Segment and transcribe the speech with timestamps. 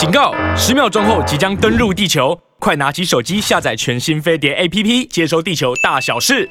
[0.00, 0.32] 警告！
[0.56, 6.48] 十秒钟后即将登陆地球，快拿起手机下载全新飞碟 APP，接收地球大小事。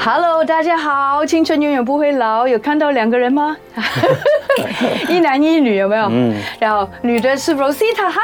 [0.00, 2.48] Hello，大家好，青春永远不会老。
[2.48, 3.56] 有看到两个人吗？
[5.08, 6.06] 一男一女，有没有？
[6.10, 6.34] 嗯。
[6.58, 8.20] 然后女的是 Rosita，嗨。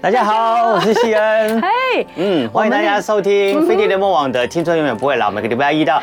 [0.00, 1.60] 大家好，我是西恩。
[1.62, 1.68] 嗨。
[2.16, 6.00] 嗯，欢迎大家收听飞碟联盟网的《青春永远不会老》，每个礼拜一到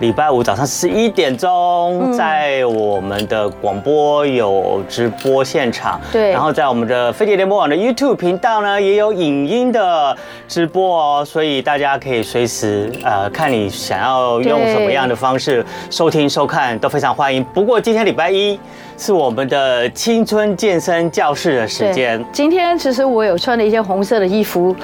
[0.00, 6.00] 礼拜五早上十一点钟，在我们的广播有直播现场。
[6.12, 6.30] 对。
[6.30, 10.16] 然后在我们的飞碟联盟网的 YouTube 频道呢，也有影音的
[10.46, 17.42] 直播哦，所以大家可以随时呃看你想要用什么样的方式收听收看都非常欢迎。
[17.54, 18.58] 不过今天礼拜一。
[18.98, 22.22] 是我们的青春健身教室的时间。
[22.32, 24.74] 今天其实我有穿了一件红色的衣服，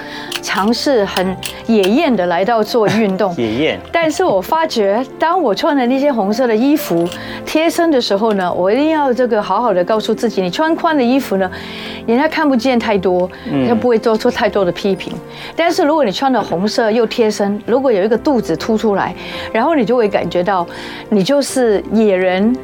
[0.40, 1.36] 尝试很
[1.66, 3.34] 野艳的来到做运动。
[3.36, 3.80] 野艳。
[3.92, 7.06] 但是我发觉，当我穿了那些红色的衣服
[7.44, 11.50] 贴身的时候呢，我一定要这个好好的告诉自己，你穿宽的衣服呢，
[12.06, 13.28] 人家看不见太多，
[13.68, 15.12] 他不会做出太多的批评。
[15.56, 19.12] 但是如果你穿的红色又贴身，如果有一个肚子凸出来，
[19.52, 20.64] 然后你就会感觉到，
[21.08, 22.56] 你就是野人。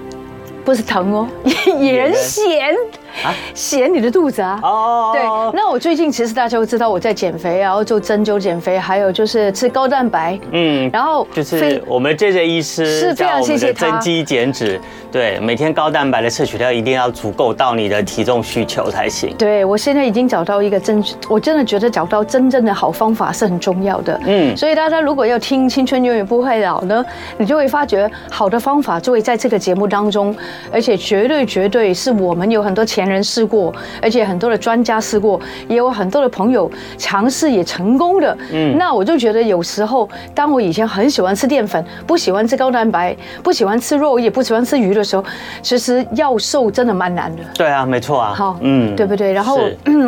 [0.64, 1.28] 不是疼哦，
[1.80, 2.74] 也人嫌。
[3.22, 4.58] 啊，嫌你的肚子啊！
[4.62, 5.22] 哦，对，
[5.52, 13.90] 那我最近其实大家都知道我在减肥，然后做针灸减肥，还有就是吃高蛋白，嗯，然后就是我们 JJ 医师是非常谢谢他。
[13.90, 14.80] 增肌减脂，
[15.12, 19.34] 对，每天高蛋白的摄取量一定要足够到你的体重需求才行。
[19.36, 27.04] 对，我现在已经找到一个真，我真的觉得找到真正的好方法是很重要的，嗯，所以大家如果要听青春永远不会老呢，
[27.38, 30.34] 你就会发觉好的方法就会在这个节目当中，
[30.72, 38.36] 而且绝对绝对是我们有很多前人试过，而且很多的专家试过，也有很多的朋友尝试也成功的。
[38.52, 45.24] 嗯，那我就觉得有时候，当我以前很喜欢吃淀粉，不喜欢吃高蛋白，不喜欢吃肉，也不喜欢吃鱼的时候，
[45.62, 47.42] 其实要瘦真的蛮难的。
[47.54, 48.32] 对啊，没错啊。
[48.34, 49.32] 好，嗯，对不对？
[49.32, 49.60] 然后，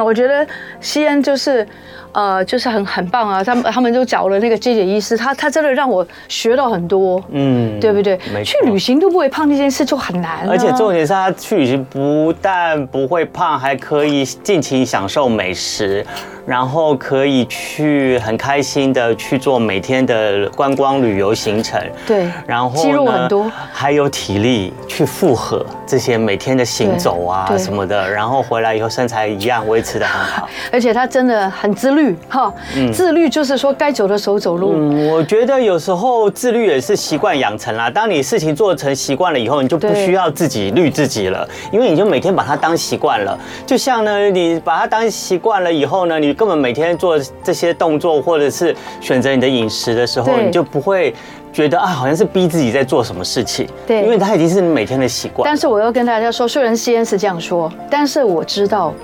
[0.05, 0.47] 我觉得
[0.81, 1.67] 西恩就是。
[2.13, 3.43] 呃，就是很很棒啊！
[3.43, 8.19] 他们他们就找了那个 j 姐医师，他他真的让我学到很多，嗯，对不对？
[8.45, 10.47] 去旅行都不会胖这件事就很难啊。
[10.49, 16.05] 而且重点是他去旅行不但不会胖，还可以尽情享受美食。
[16.45, 32.53] 然后可以去很开心的去做每天的观光旅游行程，对，然后肌肉很多，还有体力去负荷这些每天的行走啊什么的，然后回来以后身材一样维持的很好，而且他真的很自律哈，
[32.93, 34.73] 自律就是说该走的时候走路。
[34.75, 37.89] 嗯，我觉得有时候自律也是习惯养成啦。
[37.91, 43.39] 当你事情做成习惯了以后，你就不需要自己律自己了，因为你就每天把它当习惯了。
[43.67, 51.15] 就像呢，你把它当习惯了以后呢，你根本每天做这些动作，或者是选择你的饮食的时候，你就不会
[51.53, 53.67] 觉得啊，好像是逼自己在做什么事情。
[53.87, 55.45] 对，因为它已经是你每天的习惯。
[55.45, 58.95] 但是我要跟大家说，虽然西恩是这样说，但是我知道，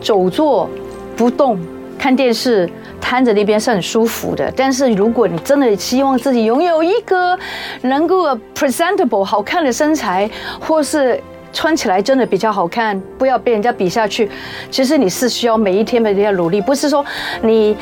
[0.00, 0.68] 久坐
[1.16, 1.58] 不动
[2.04, 2.68] 看电视
[3.00, 4.52] 瘫在那边是很舒服的。
[4.54, 7.38] 但是如果你真的希望自己拥有一个
[7.80, 10.28] 能够 presentable 好看的身材，
[10.60, 11.18] 或是
[11.50, 14.30] 穿起来真的比较好看，不要被人家比下去。
[14.70, 17.02] 其实你是需要每一天每一天要努力，不是说
[17.40, 17.74] 你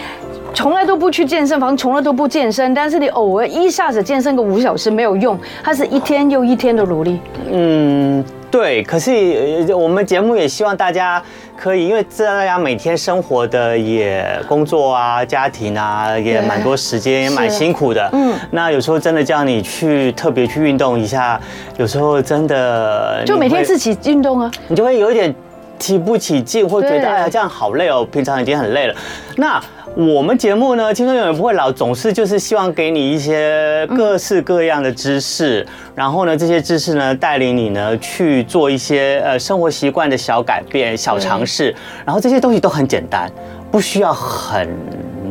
[0.54, 7.20] 从来都不去健身房，从来都不健身，但是你偶尔一下子健身个五小时没有用，它是一天又一天的努力。
[7.50, 8.24] 嗯。
[8.52, 11.22] 对，可是我们节目也希望大家
[11.56, 18.10] 可以，因为知道大家每天生活的也工作啊、家庭啊，也蛮多时间，也蛮辛苦的。
[18.12, 21.40] 嗯，那有时候真的叫你去特别去运动一下，
[21.78, 25.34] 有时候真的就每天自己运动啊，你就会有一点
[25.78, 28.94] 提不起劲，或觉得哎呀这样好累哦，平常已经很累了。
[29.38, 29.58] 那
[29.94, 41.74] 我们节目呢，青春永远不会老，总是就是希望给你一些各式各样的知识，然后呢，这些知识呢，带领你呢去做一些呃生活习惯的小改变、小尝试，
[42.06, 43.30] 然后这些东西都很简单，
[43.70, 44.66] 不需要很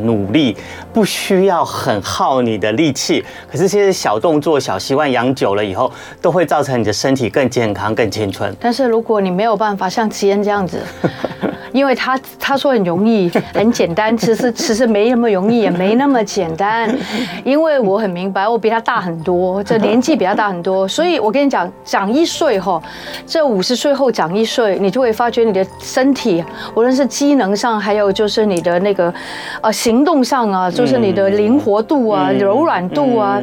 [0.04, 0.56] 努力，
[0.92, 5.90] 不需要很耗你的力气，可是这些小动作、小习惯养久了以后，
[6.20, 8.54] 都会造成你的身体更健康、更青春。
[8.60, 10.80] 但是如果你没有办法像吉恩这样子。
[11.72, 16.94] 因为他他说很容易 很简单，其实其实没那么容易，也没那么简单。
[17.44, 22.80] 因为我很明白，我比他大很多，这年纪比他大很多，所以我跟你讲，长一岁哈，
[23.26, 29.12] 这五十岁后长一岁，你就会发觉你的身体，无论是机能上，还有就是你的那个
[29.60, 33.40] 呃行动上啊，就是你的灵活度啊、柔软度啊、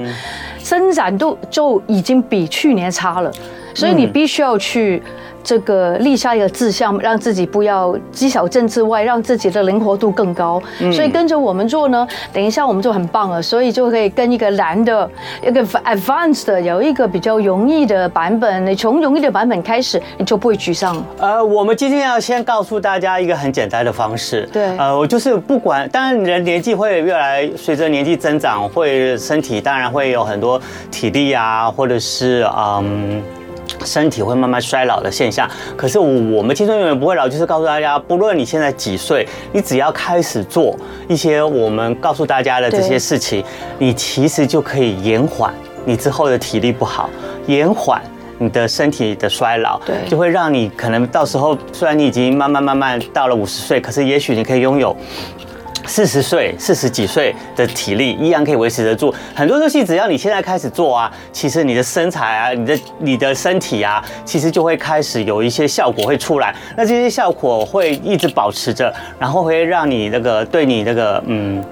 [0.60, 3.31] 伸展度就已经比去年差了，
[3.74, 5.02] 所以你必须要去。
[5.50, 10.62] 这个立下一个志向，让自己不要积小症之外，让自己的灵活度更高。
[10.80, 15.10] 嗯、所以跟着我们做呢，等一下我们就很棒了，所以就可以跟一个难的、
[15.42, 18.63] 一个 advanced 的，有一个比较容易的版本。
[18.63, 21.04] 你从容易的版本开始，你就不会沮丧。
[21.18, 24.48] 呃，我们今天要先告诉大家一个很简单的方式。
[24.54, 30.62] 对，呃，我就是不管，当然人年纪会越来，随着年纪增长，会身体当然会有很多
[30.92, 33.19] 体力啊，或者是嗯。
[33.86, 40.78] 身体会慢慢衰老的现象，可是我们青春永远不会老，就是告诉大家，不论你现在几岁，你只要开始做
[41.08, 43.44] 一些我们告诉大家的这些事情，
[43.78, 45.54] 你其实就可以延缓
[45.86, 47.10] 你之后的体力不好，
[47.48, 48.02] 延缓
[48.38, 54.96] 你的身体的衰老，对，就会让你可能到时候虽然你已经慢慢慢慢到了五十岁，可是也许你可以拥有。
[55.90, 59.14] 四十岁、四十几岁的体力依然可以维持得住。
[59.34, 66.56] 很多东西只要你现在开始做啊，其实你的身材啊、你的你的身体啊，其实就会开始有一些效果会出来。
[66.78, 71.64] 那这些效果会一直保持着，然后会让你那个对你那个嗯，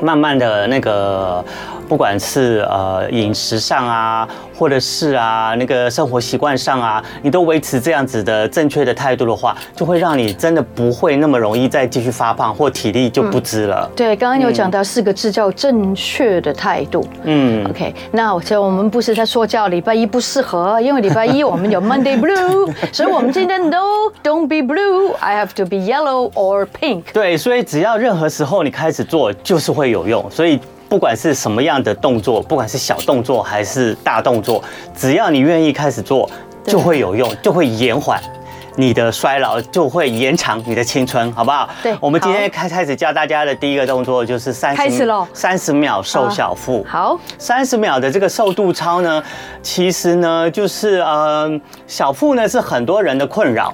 [0.00, 1.44] 慢慢的那个。
[1.88, 13.88] 不管是呃饮食上啊，或者是啊那个生活习惯上啊，你都维持这样子的正确的态度的话，就会让你真的不会那么容易再继续发胖，或体力就不支了。
[13.90, 17.06] 嗯、对，刚刚有讲到四个字叫正确的态度。
[17.24, 27.02] 嗯，OK，那我我们不是在说教礼拜一不适合，因为礼拜一我们有 Monday Blue， 所以我们今天 No don't be blue，I have to be yellow or pink。
[27.12, 30.30] 对，所以只要任何时候你开始做，就是会有用。
[30.30, 30.58] 所以。
[30.88, 34.62] 不管是什么样的动作，不管是小动作还是大动作，
[34.96, 36.28] 只要你愿意开始做，
[36.64, 38.22] 就会有用，就会延缓
[38.76, 41.68] 你的衰老，就会延长你的青春，好不好？
[41.82, 41.96] 对。
[41.98, 46.84] 我们今天开开始教大家的第一个动作就是三十，开始喽，三十秒瘦小腹。
[46.88, 49.22] 好，三十秒的这个瘦肚操呢，
[49.62, 51.50] 其实呢就是呃
[51.86, 53.72] 小腹呢是很多人的困扰。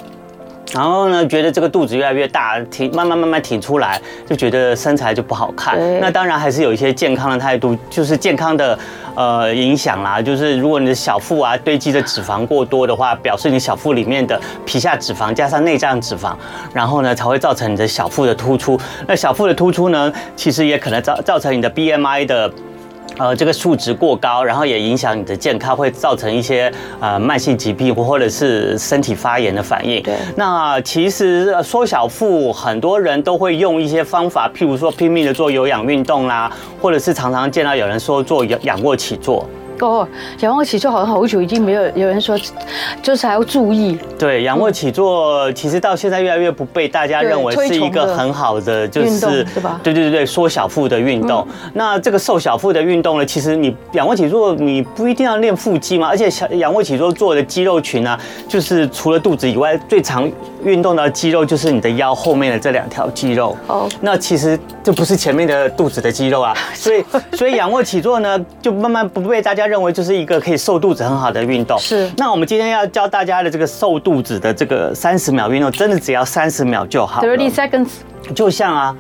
[0.73, 5.79] 然后呢，觉得这个肚子越来越大，挺慢慢慢慢挺出来，就觉得身材就不好看。
[6.01, 8.79] 那当然还是有一些健康的态度，就是健康的
[9.15, 10.23] 呃影响啦。
[10.23, 16.35] 就是如果你的小腹啊堆积的脂肪过多的话，表示你小腹里面的皮下脂肪加上内脏脂肪，
[16.73, 18.81] 然后呢才会造成你的小腹的突出。
[19.07, 22.51] 那小腹的突出呢，其实也可能造造成你的 BMI 的。
[23.19, 30.03] 呃，这个数值过高，然后也影响你的健康，会造成一些呃慢性疾病或者是身体发炎的反应。
[30.03, 36.51] 对，那其实缩小腹，很多人都会用一些方法，譬如说拼命的做有氧运动啦，
[36.81, 39.47] 或者是常常见到有人说做仰仰卧起坐。
[39.89, 40.09] 哦，
[40.41, 42.39] 仰卧起坐好像好久已经没有有人说，
[43.03, 43.99] 就是还要注意。
[44.19, 49.81] 对，仰卧起坐其实到现在越来越不被大家认为是一个很好的，就是对吧？
[49.83, 51.47] 对对对对，缩小腹的运动。
[51.75, 58.19] 那这个瘦小腹的运动呢，其实你仰卧起坐你不一定要练腹肌嘛，而且仰卧起坐做的肌肉群啊，
[58.49, 60.31] 就是除了肚子以外，最常
[60.65, 63.57] 运动的肌肉就是你的腰后面的这两条肌肉。
[63.67, 69.63] 哦，那其实这不是前面的肚子的肌肉啊， 所以所以仰卧起坐呢，就慢慢不被大家。
[69.73, 71.79] 认为就是一个可以瘦肚子很好的运动。
[71.79, 72.11] 是。
[72.19, 77.23] 那我们今天要教大家的这个瘦肚子的这个三十秒运动，真的只要三十秒就好。
[77.23, 77.89] Thirty seconds。
[78.35, 78.97] 就像啊，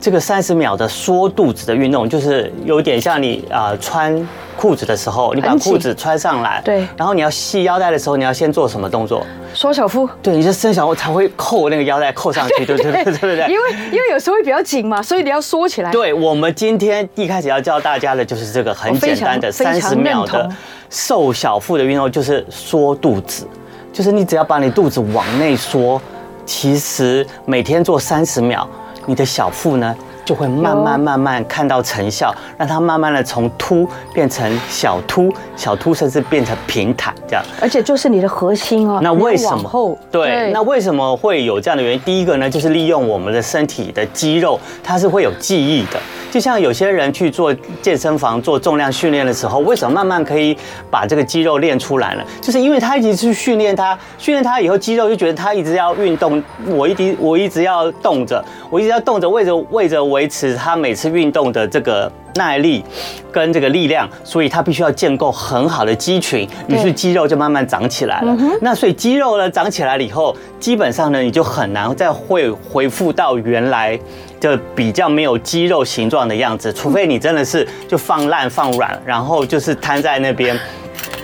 [0.00, 6.86] 这个三十秒的缩肚子的运动，就是有点像你啊穿裤子的时候，你把裤子穿上来，对。
[6.96, 9.26] 然后你要系腰带的时候，你要先做什么动作？
[9.52, 10.08] 缩小腹。
[10.22, 12.92] 对，你是伸小腹才会扣那个腰带扣上去，对不对？
[13.04, 13.46] 对不对？
[13.48, 15.90] 因为因为有时候会比较紧嘛，所以你要缩起来。
[15.90, 20.48] 对，我们今天一开始要教大家的就是这个很简单的三十秒的。
[20.90, 23.46] 瘦小腹的运动就是缩肚子，
[23.92, 26.00] 就是你只要把你肚子往内缩，
[26.46, 28.66] 其实每天做三十秒，
[29.08, 29.96] 你的小腹呢
[30.28, 37.42] 就会慢慢慢慢看到成效，让它慢慢的从凸变成小凸，小凸甚至变成平坦这样。
[37.62, 39.00] 而且就是你的核心哦。
[39.02, 39.98] 那为什么？
[40.12, 42.00] 对，那为什么会有这样的原因？
[42.00, 45.98] 第一个呢，就是利用我们的身体的肌肉，它是会有记忆的。
[46.30, 50.54] 就像有些人去做健身房做重量训练的时候，为什么慢慢可以
[50.90, 52.24] 把这个肌肉练出来了？
[52.42, 62.84] 就是因为他一直去训练他，训练他以后肌肉就觉得他一直要运动，我一直我一直要动着，我一直要动着，为着为着维持他每次运动的这个耐力
[63.30, 68.36] 跟这个力量，所以他必须要建构很好的肌群，于是肌肉就慢慢长起来了。
[68.60, 73.96] 那所以肌肉呢长起来了以后，基本上呢你就很难再会恢复到原来。
[74.40, 80.56] 就比较没有肌肉形状的样子，除非你真的是就放烂放软，然后就是瘫在那边，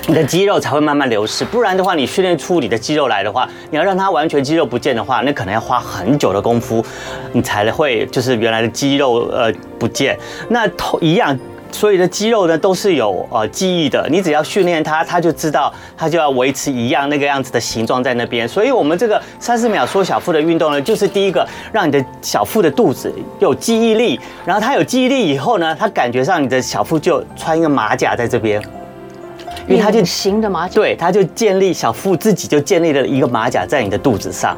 [0.06, 1.44] 你的肌肉才会慢慢流失。
[1.44, 6.84] 不然的话，你训练出你的肌肉来的话，你要让它完全肌肉不见的话，那可能要花很久的功夫，
[7.32, 10.18] 你才会就是原来的肌肉呃不见。
[10.48, 11.38] 那同一样。
[11.72, 18.46] 所有的肌肉呢都是有呃记忆的，你只要训练它，它就知道它就要维持一样那个样子的形状在那边。
[18.46, 28.62] 所以，我们这个三十秒缩小腹的运动呢，就是第一个让你的小腹的肚子有记忆力，然后它有记忆力以后呢，它感觉上你的小腹就穿一个马甲在这边。
[29.66, 34.56] 因为它就形的马甲，对，它就建立小腹自己就建立了一个马甲在你的肚子上。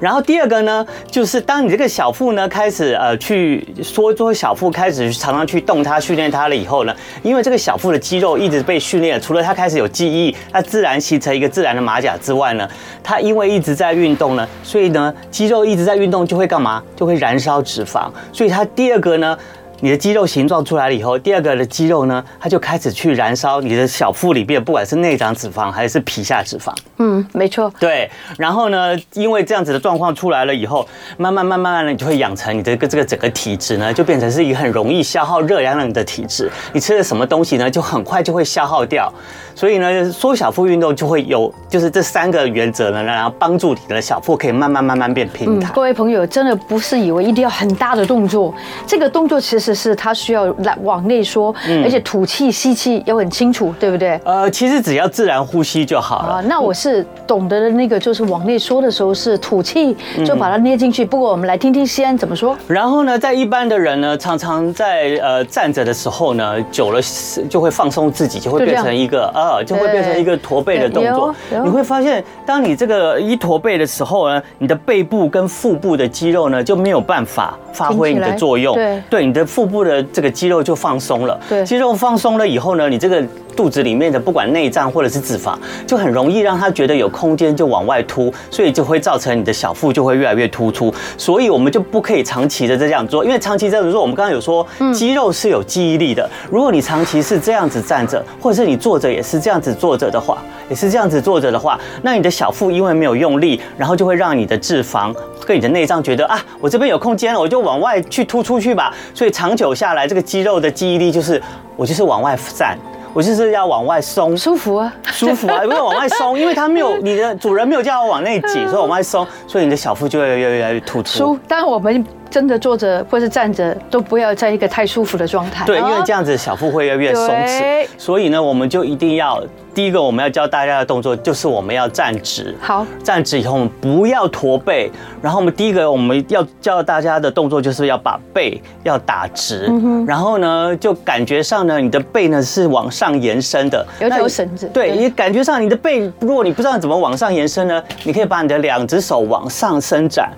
[0.00, 12.68] 然后第二个呢，就是当你这个小腹呢开始呃去缩缩小腹，开始常常去动它训练它了以后呢，因为这个小腹的肌肉一直被训练，除了它开始有记忆，它自然形成一个自然的马甲之外呢，
[13.02, 16.82] 它因为一直在运动呢，所以呢肌肉一直在运动就会干嘛？
[16.94, 18.10] 就会燃烧脂肪。
[18.32, 19.36] 所以它第二个呢。
[19.84, 26.74] 你的肌肉形状出来了以后，第二个的肌肉呢，它就开始去燃烧你的小腹里边，不管是内脏脂肪还是皮下脂肪。
[26.96, 27.70] 嗯，没错。
[27.78, 30.88] 对，然后呢，因为这样子的状况出来了以后，
[31.18, 36.50] 慢慢慢慢的，你就会养成你的个这个整个体质呢，就变成是一个很容易消耗热量的体质。
[36.72, 39.12] 你吃了什么东西呢，就很快就会消耗掉。
[39.54, 45.70] 所以呢，缩小腹运动就会有，就是这三个原则呢，然后帮助你的小腹可以慢慢慢慢变平坦。
[45.70, 48.54] 嗯，各位朋友，真的不是以为一定要很大的动作，
[48.86, 54.20] 这个动作其实是它需要来往内缩，而且吐气吸气要很清楚，对不对？
[54.24, 56.34] 呃，其实只要自然呼吸就好了。
[56.34, 59.96] 啊，那我是懂得的那个，就是往内缩的时候是吐气，
[60.26, 61.04] 就把它捏进去。
[61.04, 62.56] 不过我们来听听西安怎么说。
[62.66, 67.00] 然后呢，在一般的人呢，常常在呃站着的时候呢，久了
[67.48, 71.34] 就会放松自己，就会变成一个呃，就会变成一个驼背的动作。
[71.50, 78.74] 你会发现，当你这个一驼背的时候呢，你的背部跟腹部的肌肉呢就没有办法发挥你的作用。
[78.74, 81.38] 对，对，你的腹部的这个肌肉就放松了。
[81.48, 83.22] 对，肌肉放松了以后呢，你这个。
[83.54, 85.56] 肚子里面的不管内脏或者是脂肪，
[85.86, 90.92] 就很容易让他觉得有空间就往外凸，所以就会造成你的小腹就会越来越突出。
[91.16, 96.28] 所以我们就不可以长期的这样做，因为长期这样做，我们刚刚有说肌肉是有记忆力的。
[96.50, 105.14] 如果你长期是这样子站着，或者是你坐着也是这样子坐着的话，也是这样子坐着的话，那你的小腹因为没有用力，然后就会让你的脂肪
[105.46, 108.92] 跟你的内脏觉得啊，我这边有空间了，我就往外去突出去吧。
[109.14, 111.40] 所以长久下来，这个肌肉的记忆力就是
[111.76, 112.78] 我就是往外站。
[113.14, 121.18] 我就是要往外松，舒服啊，舒服啊， 不是往外松，因为它没有 你的主人没有叫我往内挤，所以往外松，所以你的小腹就会越来越突出。
[121.18, 122.04] 舒，但我们。
[122.30, 125.64] 真的坐着或是站着都不要在一个太舒服的状态。
[125.64, 127.86] 对，因为这样子小腹会越来越松弛。
[127.96, 132.54] 所以呢，我们就一定要第一个我们要教大家的动作就是我们要站直。
[132.60, 134.90] 好，站直以后我们不要驼背。
[135.22, 139.70] 然后我们第一个我们要教大家的动作就是要把背要打直。
[140.06, 144.68] 然后呢，就感觉上呢，你的背呢是往上延伸的，有条绳子。
[144.72, 150.30] 对，你感觉上你的背，如果你不知道怎么往上延伸呢，你可以把你的两只手往上伸展。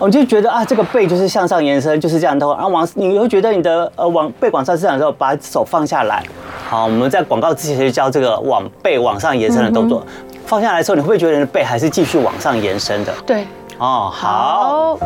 [0.00, 6.22] 我就觉得啊，这个背就是向上延伸，就是这样的话，然后往你会觉得你的呃往背往上伸展的时候，把手放下来。
[6.68, 10.06] 好，我们在广告之前就教这个往背往上延伸的动作。
[10.46, 13.12] 放下来的时候，你会不会觉得你的背还是继续往上延伸的？
[13.26, 13.44] 对。
[13.78, 14.98] 哦，好。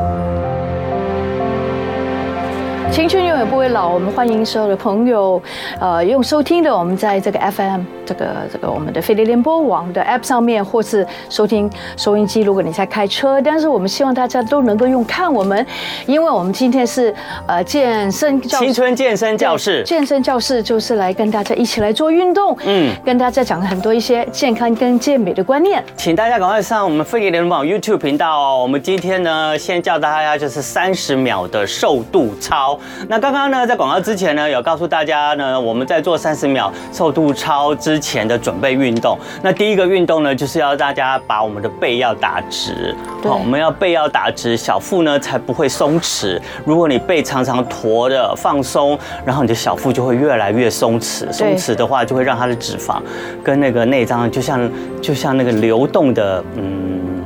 [2.91, 5.41] 青春永远不会老，我们欢迎所有的朋友，
[5.81, 7.81] 呃，用收听的，我们在这个 FM
[8.13, 12.43] 这个这个我们的飞碟联播网的 App 上面，或是收听收音机。
[12.43, 15.67] 如果你在开车，但是我们希望大家都能够用看我们，
[16.07, 17.15] 因为我们今天是
[17.47, 28.63] 呃健身教，青春健身教室，健身教室就是来跟大家一起来做运动，嗯，跟大家讲很多一些健康跟健美的观念，请大家赶快上我们飞碟联播网 YouTube 频道哦。
[28.63, 32.79] 我们今天呢，先教大家就是三十秒的瘦肚操。
[33.09, 39.17] 那刚刚呢，在广告之前呢，有告诉大家呢，我们在做三十秒瘦肚操之前的准备运动。
[39.41, 46.39] 那第一个运动呢，就是要大家把我们的背要打直，好，我们要背要打直，小腹呢才不会松弛。
[46.67, 53.01] 如果你背常常驼的放松，然后你的小腹就会越来越松弛，松弛的话就会让它的脂肪
[53.45, 57.23] 跟那个内脏就像就像那个流动的嗯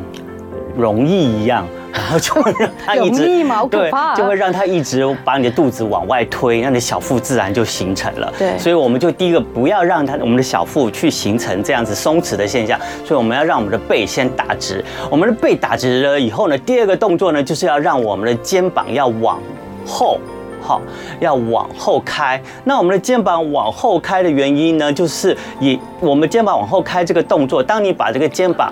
[0.77, 1.67] 溶液一样。
[1.93, 3.25] 然后就会让它一直
[3.71, 8.31] 对，就会让它一直把你的肚子往外推，让你的小腹自然就形成了。
[8.39, 14.85] 对，所以我们就第一个不要让它我们的小腹去形成这样子松弛的现象，所以我们要让我们的背先打直。
[15.11, 19.41] 我们的背打直了以后呢，第二个动作呢，就是要让我们的肩膀要往
[19.87, 20.21] 后，
[20.61, 20.83] 好，
[21.19, 22.39] 要往后开。
[22.65, 28.71] 那我们的肩膀往后开的原因呢，就是以我们肩膀往后开这个动作，当你把这个肩膀。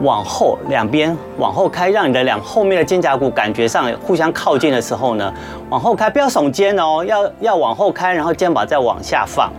[0.00, 5.32] 往后两边往后开，让你的两后面的肩胛骨感觉上互相靠近的时候呢，
[5.68, 9.52] 往后开，不要耸肩哦，要要往后开，然后肩膀再往下放，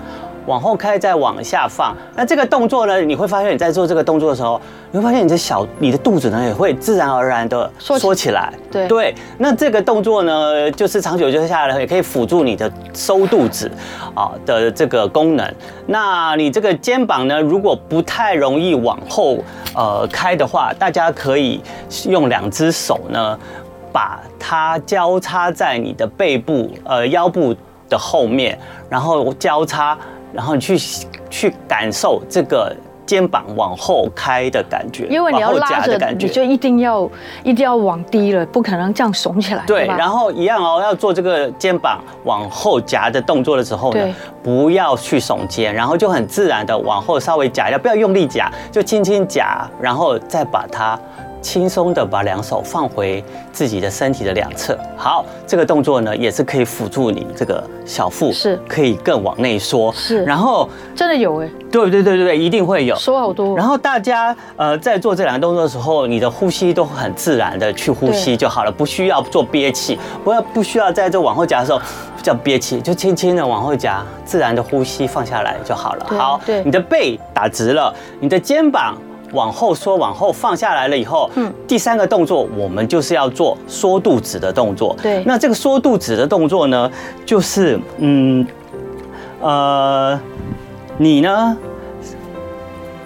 [0.48, 1.96] 往后开，再往下放。
[2.16, 4.60] 那这个动作呢，你会发现你在做这个动作的时候，
[4.92, 8.52] 你会发现你的小你的肚子呢也会自然而然的缩起来。
[8.72, 13.70] 对对，那这个动作呢，就是长久就下来也可以辅助你的收肚子
[14.16, 15.54] 啊的这个功能。
[15.86, 19.38] 那你这个肩膀呢，如果不太容易往后
[19.76, 21.62] 呃开的话，大家可以
[22.08, 23.38] 用两只手呢，
[23.92, 27.56] 把它交叉在你的背部呃腰部
[27.88, 28.58] 的后面，
[28.90, 29.98] 然后交叉。
[30.34, 30.78] 然后你去
[31.30, 37.10] 去感受这个肩膀往后开的感觉，因为你要拉着，你就一定要
[37.44, 39.64] 一定要往低了，不可能这样耸起来。
[39.66, 50.98] 对，然后一样哦，要做这个肩膀往后夹的动作的时候呢，不要去耸肩，然后就很自然的往后稍微夹一下，不要用力夹，就轻轻夹，然后再把它。
[51.42, 58.60] 轻松的把两手放回自己的身体的两侧，好，这个动作呢也是可以辅助你这个小腹是。
[58.68, 62.96] 可以更往内缩，是，然后真的有哎，对对对对对，一定会有。
[62.96, 63.58] 缩好多。
[63.58, 71.82] 然后大家呃在做这两个动作的时候，你的呼吸都很自然的去呼吸就好了，不需要做憋气，不要不需要在这往后夹的时候
[72.22, 76.06] 叫憋气，就轻轻的往后夹，自然的呼吸放下来就好了。
[76.08, 78.96] 好，对，你的背打直了，你的肩膀。
[79.34, 84.96] 往后缩，往后放下来了以后，嗯，第三个动作我们就是要做缩肚子的动作。
[85.02, 86.92] 对，那这个缩肚子的动作呢，
[87.26, 88.46] 就是嗯，
[89.40, 90.20] 呃，
[90.98, 91.58] 你呢，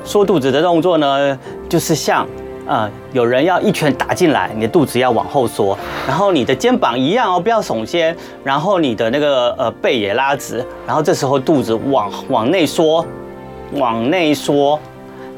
[0.03, 1.37] 缩肚子的动作呢，
[1.69, 2.27] 就是像
[2.67, 5.77] 呃，有人要一拳打进来，你的肚子要往后缩，
[6.07, 13.05] 然后你的肩膀一样哦，不要耸肩，然后你的那个呃背也拉直，然后这时候肚子往往内缩，
[13.73, 14.79] 往内缩。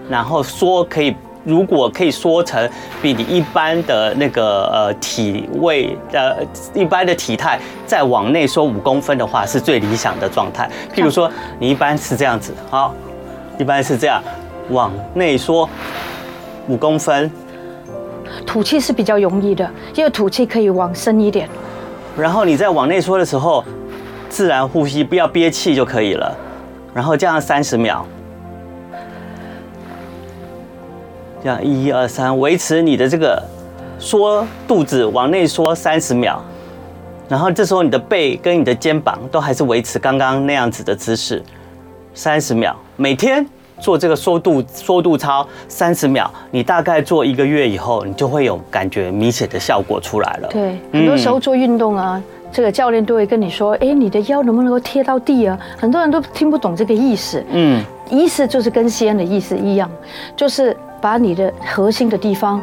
[0.10, 2.70] 然后缩可以，如果可以缩成
[3.02, 6.36] 比你一般的那个呃体位呃
[6.74, 10.70] 一般的体态再往内缩五公分的话，是最理想的状态。
[10.94, 12.94] 譬如说，你一般是这样子，好，
[13.58, 14.22] 一般是这样
[14.70, 15.70] 往内缩
[16.68, 17.32] 五公分。
[18.46, 21.50] 吐气是比较容易的，因为吐气可以往深一点。
[22.18, 23.64] 然后你在往内缩的时候，
[24.30, 26.36] 自然呼吸，不要憋气就可以了。
[26.94, 28.06] 然后这样三十秒。
[31.48, 33.42] 这样一二三，维持你的这个
[33.98, 36.44] 缩肚子往内缩三十秒，
[37.30, 41.42] 然后这时候你的背跟你的肩膀都还是维持刚刚那样子的姿势，
[42.14, 42.76] 三十秒。
[42.98, 43.48] 每天
[43.80, 50.50] 做这个缩肚缩肚操三十秒，你大概做一个月以后，你就会有感觉明显的效果出来了。
[50.50, 52.22] 对，很多时候做运动啊，
[52.52, 55.58] 这个教练都会跟你说，哎，你的腰能不能够贴到地啊？
[55.78, 57.42] 很多人都听不懂这个意思。
[57.52, 59.90] 嗯，意思就是跟西安的意思一样，
[60.36, 60.76] 就是。
[61.02, 62.62] 把你的核心的地方，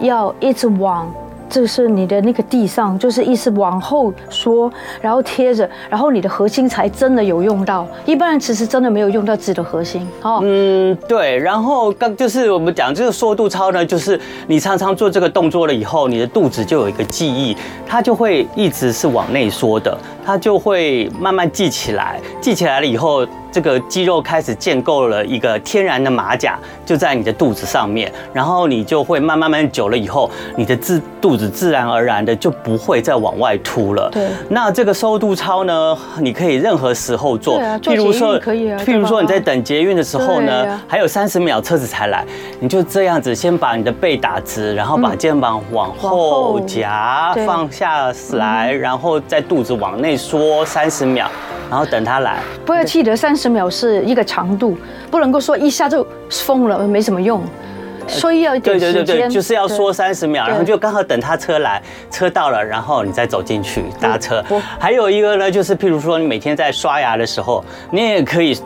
[0.00, 1.10] 要一直往。
[1.48, 4.70] 这是你的那个地上，就是意思往后缩，
[5.00, 7.86] 然后贴着，然后你的核心才真的有用到。
[8.04, 10.06] 一般人其实真的没有用到自己的核心。
[10.22, 11.38] 哦，嗯，对。
[11.38, 22.20] 然后刚就是我们讲这个缩肚操呢，就是你常常做这个动作了以后，你的肚子就有一个记忆，它就会一直是往内缩的，它就会慢慢记起来。
[22.40, 23.24] 记起来了以后，
[23.56, 28.12] 这个肌肉开始建构了一个天然的马甲，就在你的肚子上面。
[28.34, 31.46] 然后你就会慢慢慢久了以后，你的自肚子。
[31.56, 34.10] 自然而然的就不会再往外凸了。
[34.12, 37.56] 对，那这个收肚操呢，你可以任何时候做。
[37.56, 38.78] 对啊，做捷运可以啊。
[38.84, 42.26] 譬如说你在等捷运的时候呢，还有三十秒车子才来，
[42.60, 51.30] 你就这样子先把你的背打直，然后把肩膀往后夹放下来，然后再肚子往内缩三十秒，
[51.70, 52.40] 然后等他来。
[52.66, 54.76] 不要记得三十秒是一个长度，
[55.10, 57.42] 不能够说一下就疯了，没什么用。
[58.08, 64.44] 所以要一点时间，对对对，就是要说三十秒，然后就刚好等他车来，车到了，然后你再走进去搭车。
[64.78, 68.56] 还有一个呢，就是譬如说你每天在刷牙的时候，你也可以。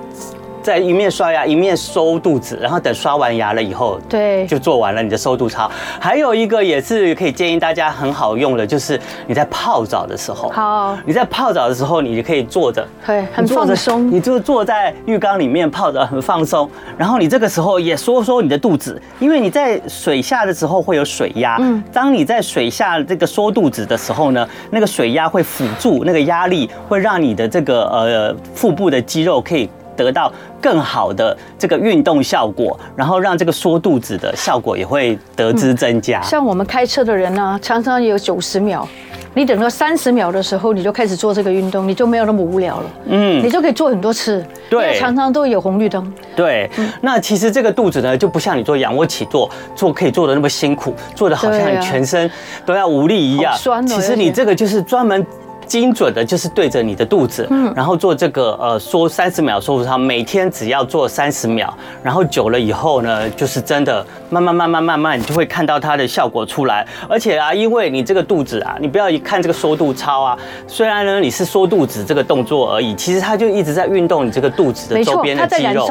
[0.62, 5.70] 在一面刷牙一面收肚子，然后等刷完牙了以后，对，就做完了你的收肚操。
[5.98, 16.68] 还有一个也是可以建议大家很好用的，就是你在泡澡的时候，好，你在泡澡的时候，你就可以坐着，对，很放松，你就坐在浴缸里面泡着，很放松。
[16.96, 29.68] 然后你这个时候也收缩你的肚子，因为你在水下的时候会有水压，嗯，当你在水下这个缩肚子的时候呢，那个水压会辅助那个压力，会让你的这个呃腹部的肌肉可以。
[30.02, 36.20] 得到更好的这个运动效果，然后让这个缩肚子的效果也会得之增加。
[36.22, 38.86] 像我们开车的人呢，常常有九十秒，
[39.34, 42.90] 你等到三十秒的时候，你就开始做这个运动，你就没有那么无聊了。
[43.06, 44.44] 嗯，你就可以做很多次。
[44.68, 46.12] 对，常常都有红绿灯。
[46.36, 52.30] 对，那其实这个肚子呢，就不像你做仰卧起坐做可以做的那么辛苦，做的好像你全身
[52.64, 53.54] 都要无力一样。
[53.56, 53.86] 酸。
[53.86, 55.26] 其实你这个就是专门。
[55.70, 66.84] 精准的，就是对着你的肚子，嗯，然后做这个呃缩三十秒缩腹操，每天只要做三十秒，然后久了以后呢，就是真的慢慢慢慢慢慢，你就会看到它的效果出来。
[67.08, 75.86] 而且啊，因为你这个肚子啊，你不要一看这个缩肚操啊，虽然呢你是缩肚子这个动作而已，其实它就一直在运动你这个肚子的周边的肌肉。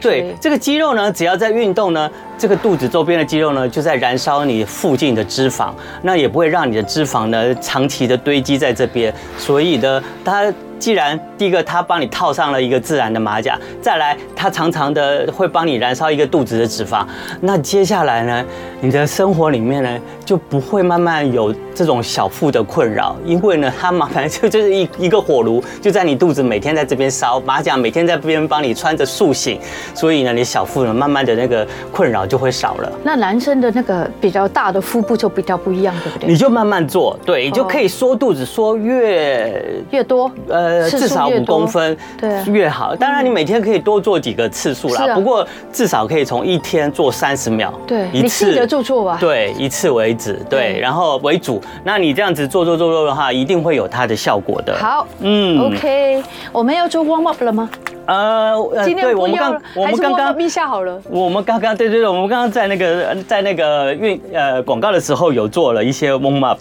[0.00, 5.70] 对，这个肌肉呢，只要在运动呢，这个肚子周边的肌肉呢，就在燃烧你附近的脂肪，
[6.02, 9.12] 那也不会让你的脂肪呢长期的堆积在这边。
[9.38, 10.52] 所以呢，他。
[10.78, 17.06] 既然第一个他帮你套上了一个自然的马甲，再来他常常的会帮你燃烧一个肚子的脂肪，
[17.40, 18.44] 那接下来呢，
[18.80, 29.58] 你的生活里面呢就不会慢慢有这种小腹的困扰，因为呢，它麻烦就就是一一个火炉就在你肚子每天在这边烧，马甲每天在这边帮你穿着塑形，
[29.94, 32.92] 所以呢，你小腹呢慢慢的那个困扰就会少了。
[33.02, 36.28] 那男生的那个比较大的腹部就比较不一样，对不对？
[36.28, 40.63] 你就慢慢做，对，你就可以缩肚子缩越越多，呃。
[40.64, 42.94] 呃，至少五公分，对，越好。
[42.96, 45.14] 当然，你每天可以多做几个次数啦。
[45.14, 49.18] 不过至少可以从一天做三十秒，对，一次就做吧。
[49.20, 51.60] 对，一次为止，对，然后为主。
[51.84, 54.74] 那你这样子做做做做的话，一定会有它的效果的。
[54.78, 56.22] 好，嗯，OK，
[56.52, 57.68] 我们要做 warm up 了吗？
[58.06, 66.58] 呃，今天我们刚我们刚刚陛下好了，我们刚刚对对对，我们刚刚在那个在那个运呃广告的时候有做了一些 warm up。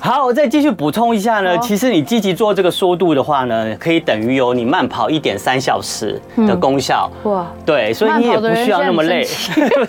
[0.00, 7.10] 好，我再继续补充一下呢，其实你积极做这个缩肚的话呢，可以等于有你慢跑一点三小时的功效。
[7.24, 9.26] 哇，对，所以你也不需要那么累。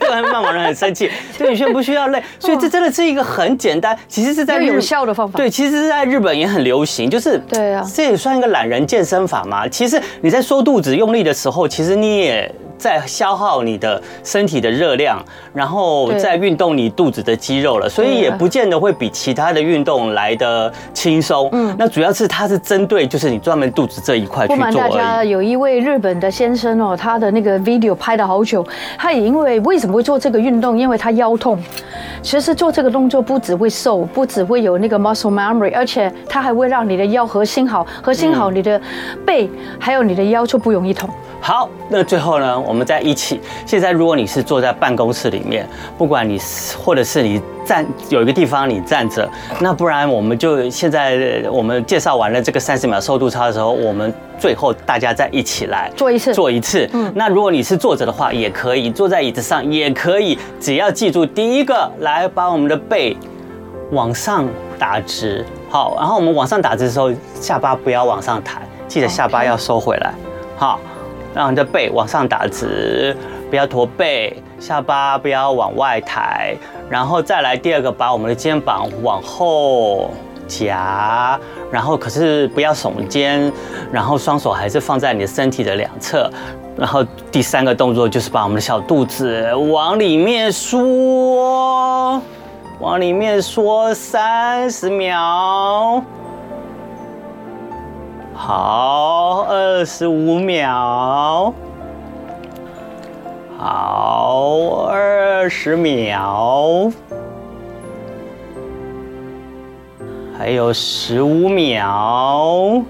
[0.09, 5.37] 慢跑 人很生气，对，你现在不需要累， 所以这真的是一个很简单，其实是在有效的方法。
[5.37, 9.65] 对，其实是在日本也很流行，就是对啊，这也算一个懒人健身法嘛。
[9.67, 10.88] 其实你在缩肚子。
[10.95, 21.49] 用力的时候，其实你也在消耗你的身体的热量，然后在运动你肚子的肌肉了，所以也不见得会比其他的运动来的轻松。
[21.51, 24.55] 嗯，那主要是它是针对就是你专门肚子这一块去做。
[24.55, 28.65] 不瞒大家，有一位日本的先生哦，他的那个 video 拍了好久，
[28.97, 30.77] 他也因为为什么会做这个运动？
[30.77, 31.59] 因为他腰痛。
[32.21, 38.79] 其实做这个动作不只会瘦，不只会有那个 muscle memory，而且它还会让你的腰核心好，核心好，你的
[39.25, 41.09] 背还有你的腰就不容易痛。
[41.41, 43.41] 好，那最后呢，我们在一起。
[43.65, 46.39] 现在如果你是坐在办公室里面，不管你
[46.77, 49.27] 或者是你站有一个地方你站着，
[49.59, 56.87] 那不然我们就现在我们介绍完了这个三十秒瘦肚操的时候，我们最后大家再一起来做一次，做一次。
[56.93, 63.17] 嗯，那如果你是坐着的话，也可以坐在椅子上也可以，只要记住第一个，来把我们的背
[63.91, 65.43] 往上打直。
[65.71, 70.13] 好，然后我们往上打直的时候，下巴不要往上抬，记得下巴要收回来。
[70.55, 70.79] 好。
[71.33, 73.15] 让你的背往上打直，
[73.49, 76.55] 不要驼背，下巴不要往外抬，
[76.89, 80.11] 然后再来第二个，把我们的肩膀往后
[80.47, 81.39] 夹，
[81.71, 83.51] 然后可是不要耸肩，
[83.91, 86.29] 然后双手还是放在你的身体的两侧，
[86.75, 92.19] 然后第三个动作就是把我们的小肚子往里面缩，
[92.79, 96.03] 往里面缩三十秒。
[98.41, 101.53] 好，二十五秒。
[103.57, 106.89] 好，二十秒。
[110.37, 112.81] 还有十五秒。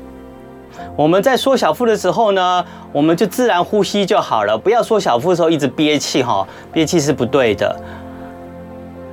[0.96, 7.76] 我们在缩小腹的时候呢，我们就自然呼吸就好了，不要缩小腹的时候一直憋气哈，憋气是不对的。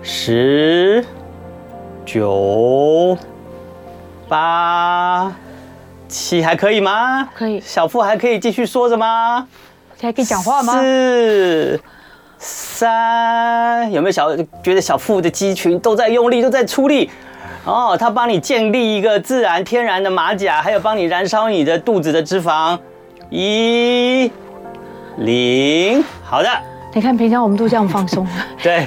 [0.03, 1.03] 十、
[2.05, 3.17] 九、
[4.29, 5.35] 八。
[6.09, 7.29] 七还可以吗？
[7.35, 7.61] 可以。
[7.61, 9.47] 小腹还可以继续缩着吗？
[10.01, 10.75] 还可以讲话吗？
[10.81, 11.81] 四、
[12.39, 17.11] 三，有没有小觉得小腹的肌群都在用力，都在出力？
[17.65, 22.79] 哦，它帮你建立一个自然天然的马甲，还有帮你燃烧你的肚子的脂肪。
[23.31, 24.31] 一、
[25.17, 26.49] 零，好的。
[26.95, 28.27] 你看，平常我们都这样放松。
[28.63, 28.87] 对，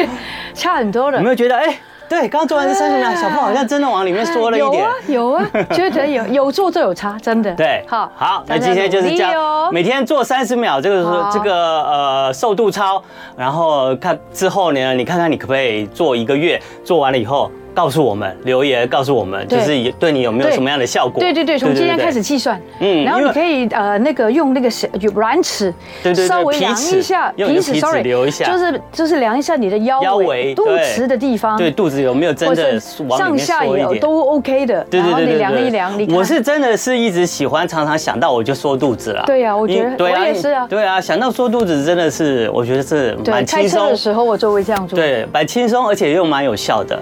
[0.54, 1.18] 差很多了。
[1.18, 1.78] 有没有觉得哎？
[2.08, 4.82] 对，刚刚做完这三十秒，小布好像真的往里面缩了一点。
[4.82, 7.52] 有啊，有啊， 觉得有有做就有差，真的。
[7.54, 13.02] 对，好，好，那今天就是这样，每天做三十秒，这个这个呃瘦肚操，
[13.36, 17.50] 然后看之后呢，你看看你可不可以做一个月，做完了以后。
[17.78, 21.20] 告诉我们留言，告诉我们就是对你有没有什么样的效果？
[21.20, 22.60] 对对对，从今天开始计算。
[22.80, 34.84] 嗯，然后你可以呃那个用那个小软尺，对对，稍微量一下皮尺，sorry，留一下，就是就是量一下你的腰腰围、肚脐的地方，对肚子有没有真的上下有都 OK 的。
[34.90, 39.22] 对对对，你量一量，你我是真的是一直喜欢，常常想到我就缩肚子了。
[39.24, 40.66] 对呀，我觉得我也是啊。
[40.68, 43.78] 对啊，想到缩肚子真的是，我觉得是蛮轻松。
[43.78, 44.98] 开车的时候我就会这样做。
[44.98, 46.98] 对，蛮轻松，而且又蛮有效的。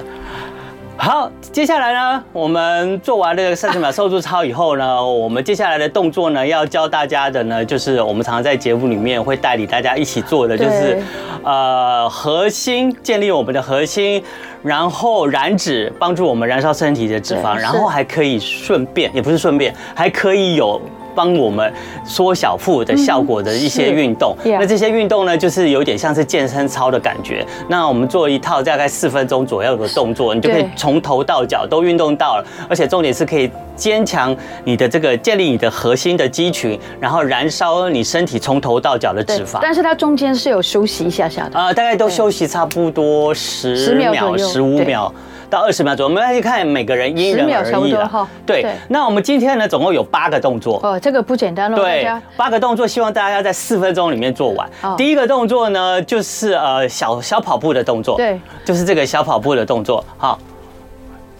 [0.99, 11.01] 好，接下来呢，我们做完这个三十秒瘦肚操以后呢，我们接下来的动作呢，要教大家的呢，就是我们常常在节目里面会带领大家一起做的，就是
[11.45, 14.23] 呃核心，建立我们的核心，
[14.63, 20.81] 然后燃脂，帮助我们燃烧身体的脂肪，然后还可以顺便，也不是顺便，还可以有。
[21.17, 21.73] 帮我们
[22.05, 27.45] 缩小腹的效果的一些运动，那这些运动呢，就是有点像是健身操的感觉。
[27.69, 39.59] 那我们做一套大概四分钟左右的动作，你就可以从头到脚都运动到了，而且重点是可以坚强你的这个建立你的核心的肌群，然后燃烧你身体从头到脚的脂肪。
[39.63, 45.11] 但是它中间是有休息一下下的，呃，大概都休息差不多十秒、十五秒。
[45.49, 48.29] 到二十秒左右，我们来看每个人因人而异了。
[48.45, 50.81] 对，那我们今天呢，总共有八个动作。
[50.83, 51.77] 哦，这个不简单哦。
[51.77, 54.69] 对，八个动作，希望大家在四分钟里面做完。
[54.97, 58.17] 第一个动作呢，就是呃小小跑步的动作。
[58.17, 60.05] 对，就是这个小跑步的动作。
[60.17, 60.39] 好，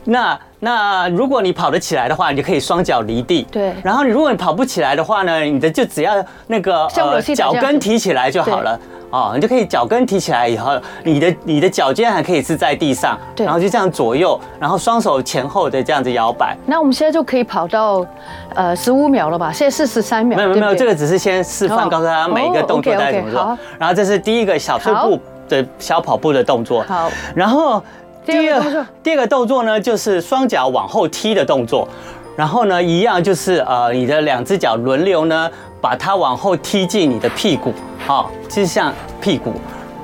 [0.05, 3.47] 那那如果你跑得起来的话，你就可以双脚离地。
[3.51, 3.75] 对。
[3.83, 8.79] 然后你如果你跑不起来的话呢，你的就只要那个呃脚跟提起来就好了。
[9.11, 16.57] 哦，你就可以脚跟提起来以后，你的你的脚尖还可以是在地上，对，然后就这样左右，然后双手前后的这样子摇摆。
[16.67, 18.05] 那我们现在就可以跑到
[18.55, 19.53] 呃十五秒了吧？
[19.53, 20.37] 现在是十三秒。
[20.37, 23.59] 没有没有，这个只是先示范，告诉大家每一个动作该怎么做。
[23.79, 26.83] 然后这是第一个小碎步的小跑步的动作。
[26.83, 27.09] 好。
[27.35, 27.83] 然后
[28.25, 31.89] 第二第二个动作呢，就是双脚往后踢的动作。
[32.37, 37.73] 然后呢，一样就是呃，你的两只脚轮流呢，把它往后踢进你的屁股，
[38.07, 39.55] 好，就像屁股。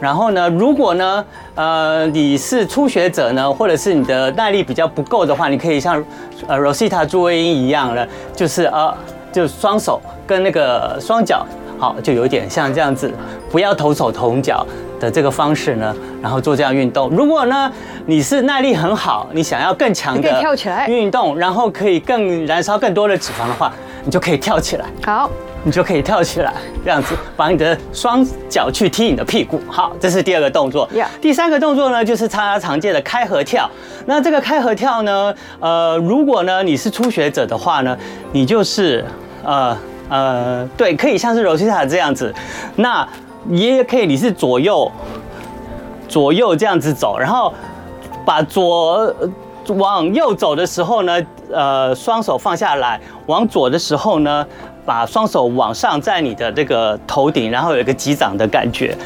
[0.00, 6.02] 然后呢，如果呢，呃，你是初学者呢，或者是你的耐力比较不够的话，你可以像
[6.48, 8.92] 呃 Rosita 朱薇英一样呢，就是呃，
[9.30, 11.46] 就双手跟那个双脚，
[11.78, 13.12] 好，就有点像这样子，
[13.50, 14.66] 不要同手同脚。
[15.02, 17.10] 的这个方式呢，然后做这样运动。
[17.10, 17.70] 如果呢，
[18.06, 23.72] 你是耐力很好，你想要更强的跳起来运动，然后可以更燃烧更多的脂肪的话，
[24.04, 24.86] 你就可以跳起来。
[25.04, 25.28] 好，
[25.64, 29.60] 你就可以跳起来，这样子把你的双脚去踢你的屁股。
[29.68, 30.88] 好，这是第二个动作。
[31.20, 33.68] 第三个动作呢，就是大家常见的开合跳。
[34.06, 37.98] 那这个开合跳呢，呃，如果呢你是初学者的话呢，
[38.30, 39.04] 你就是
[39.42, 39.76] 呃
[40.08, 42.32] 呃，对，可以像是柔西塔这样子。
[42.76, 43.06] 那
[43.44, 44.90] 你也可以，你是左右
[46.08, 47.52] 左右这样子走，然后
[48.24, 49.14] 把左
[49.68, 51.20] 往右走的时候呢，
[51.52, 54.46] 呃，双手放下来；往左的时候呢，
[54.84, 58.96] 把双手往上，在你的这个头顶，然后有一个击掌的感觉。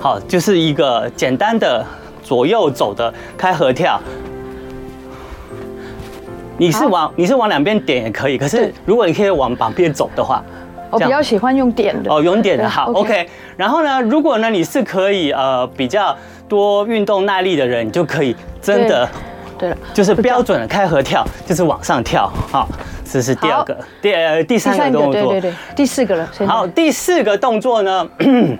[0.00, 1.84] 好，就是一个简单的
[2.22, 4.00] 左右走的开合跳。
[6.56, 10.42] 你是往你是往两边点也可以，可是如果你可以往旁边走的话。
[10.94, 13.28] 我比较喜欢用点的哦，用点的好，OK。
[13.56, 16.16] 然后呢，如果呢你是可以呃比较
[16.48, 19.08] 多运动耐力的人，你就可以真的，
[19.58, 22.30] 对了，就是标准的开合跳，就是往上跳。
[22.50, 22.68] 好，
[23.04, 26.28] 这是第二个，第呃第三个动作，对对对，第四个了。
[26.46, 28.08] 好，第四个动作呢？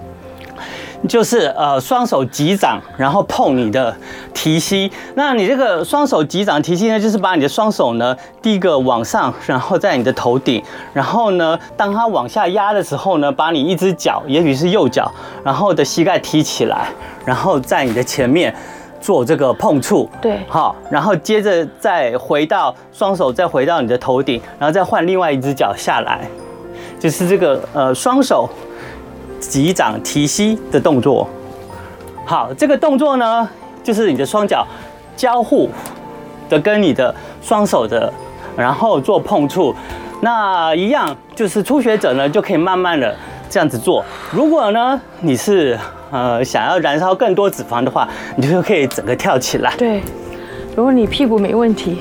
[1.07, 3.95] 就是呃，双手击掌，然后碰你的
[4.33, 4.91] 提膝。
[5.15, 10.63] 那你这个双手击掌提膝呢，就是把你的双手呢，第一个往上，然后在你的头顶，
[10.95, 15.11] 然后呢，当它往下压的时候呢，把你一只脚，也许是右脚，
[15.45, 16.89] 然后的膝盖提起来，
[17.25, 18.55] 然后在你的前面
[18.99, 20.09] 做这个碰触。
[20.23, 26.27] 对，好，然后接着再回到双手，再回到你的头顶，然后再换另外一只脚下来，
[26.99, 28.49] 就是这个呃双手。
[29.49, 31.29] 击掌提膝的动作，
[32.25, 33.49] 好，这个动作呢，
[33.83, 34.67] 就是你的双脚
[35.17, 35.71] 交互
[36.49, 38.13] 的跟你的双手的，
[38.57, 39.75] 然后做碰触，
[40.21, 43.15] 那一样就是初学者呢就可以慢慢的
[43.49, 44.05] 这样子做。
[44.33, 45.79] 如果呢你是
[46.11, 49.75] 呃想要燃烧更多脂肪的话，你就可以整个跳起来。
[49.77, 50.03] 对，
[50.75, 51.99] 如果你屁股没问题，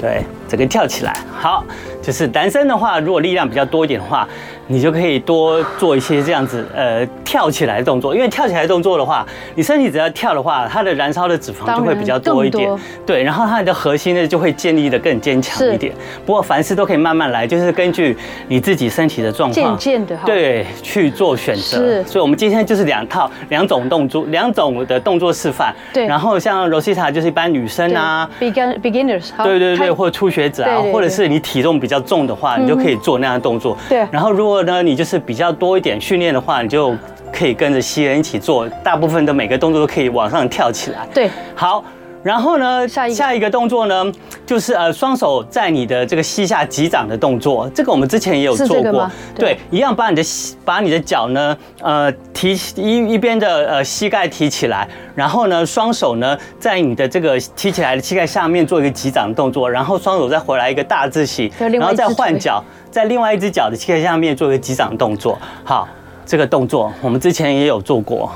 [0.00, 1.16] 对，整个跳起来。
[1.38, 1.64] 好，
[2.00, 4.26] 就是男生的话，如果力量比较多一点的话。
[4.68, 8.14] 你就可以多做一些这样子，呃，跳起来的动作。
[8.14, 12.68] 因为跳起来的动作的话，你身体只要跳的话，它的燃烧的脂肪就会比较多一点。
[13.04, 15.92] 对，然后它的核心呢就会建立的更坚强一点。
[16.24, 18.16] 不过凡事都可以慢慢来，就是根据
[18.48, 21.78] 你自己身体的状况，渐渐的对去做选择。
[21.78, 25.74] 是，所以我们今天就是两套两种动作，两种的动作示范。
[25.92, 26.06] 对。
[26.06, 29.30] 然后像 Rosita 就是一般女生啊，begin beginners。
[29.44, 33.76] 对对对，或者初学者啊，或者是你体重比较重的话，你就可以做那样的动作。
[33.88, 34.06] 对。
[34.10, 36.94] 然后如果呢，你就是比较多一点训练的话，你就
[37.32, 41.06] 可以跟着西恩一起做，大部分的每个动作都可以往上跳起来。
[41.12, 41.84] 对，好，
[42.26, 44.12] 然后呢，下一个下一个动作呢，
[44.44, 47.70] 就是呃双手在你的这个膝下击掌的动作。
[47.72, 50.22] 这个我们之前也有做过对，一样把你的
[50.64, 62.60] 把你的脚呢，呃提一一边的呃膝盖提起来，然后呢双手呢在你的这个提起来的膝盖下面做一个击掌的动作，然后双手再回来一个大字形，然后再换脚，
[62.90, 65.38] 在另外一只脚的膝盖下面做一个击掌动作。
[65.62, 65.88] 好，
[66.26, 68.28] 这个动作我们之前也有做过。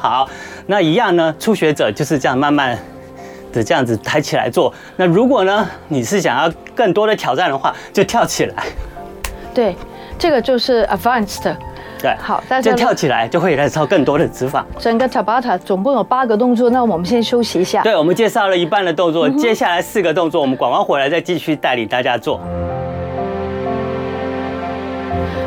[0.00, 0.26] 好，
[0.66, 2.78] 那一样呢，初学者就是这样慢慢。
[3.62, 4.72] 这样子抬起来做。
[4.96, 8.64] 那如果呢，你是想要更多的挑战的话，就跳起来。
[9.54, 9.76] 对，
[10.18, 11.54] 这个就是 advanced。
[11.98, 14.62] 对，好，大家就跳起来就会燃烧更多的脂肪。
[14.78, 17.82] 整个 Tabata 总共有八个动作，那我们先休息一下。
[17.82, 22.38] 对，我们介绍了一半的动作，接下来四个动作，我们广告回来再继续带领大家做。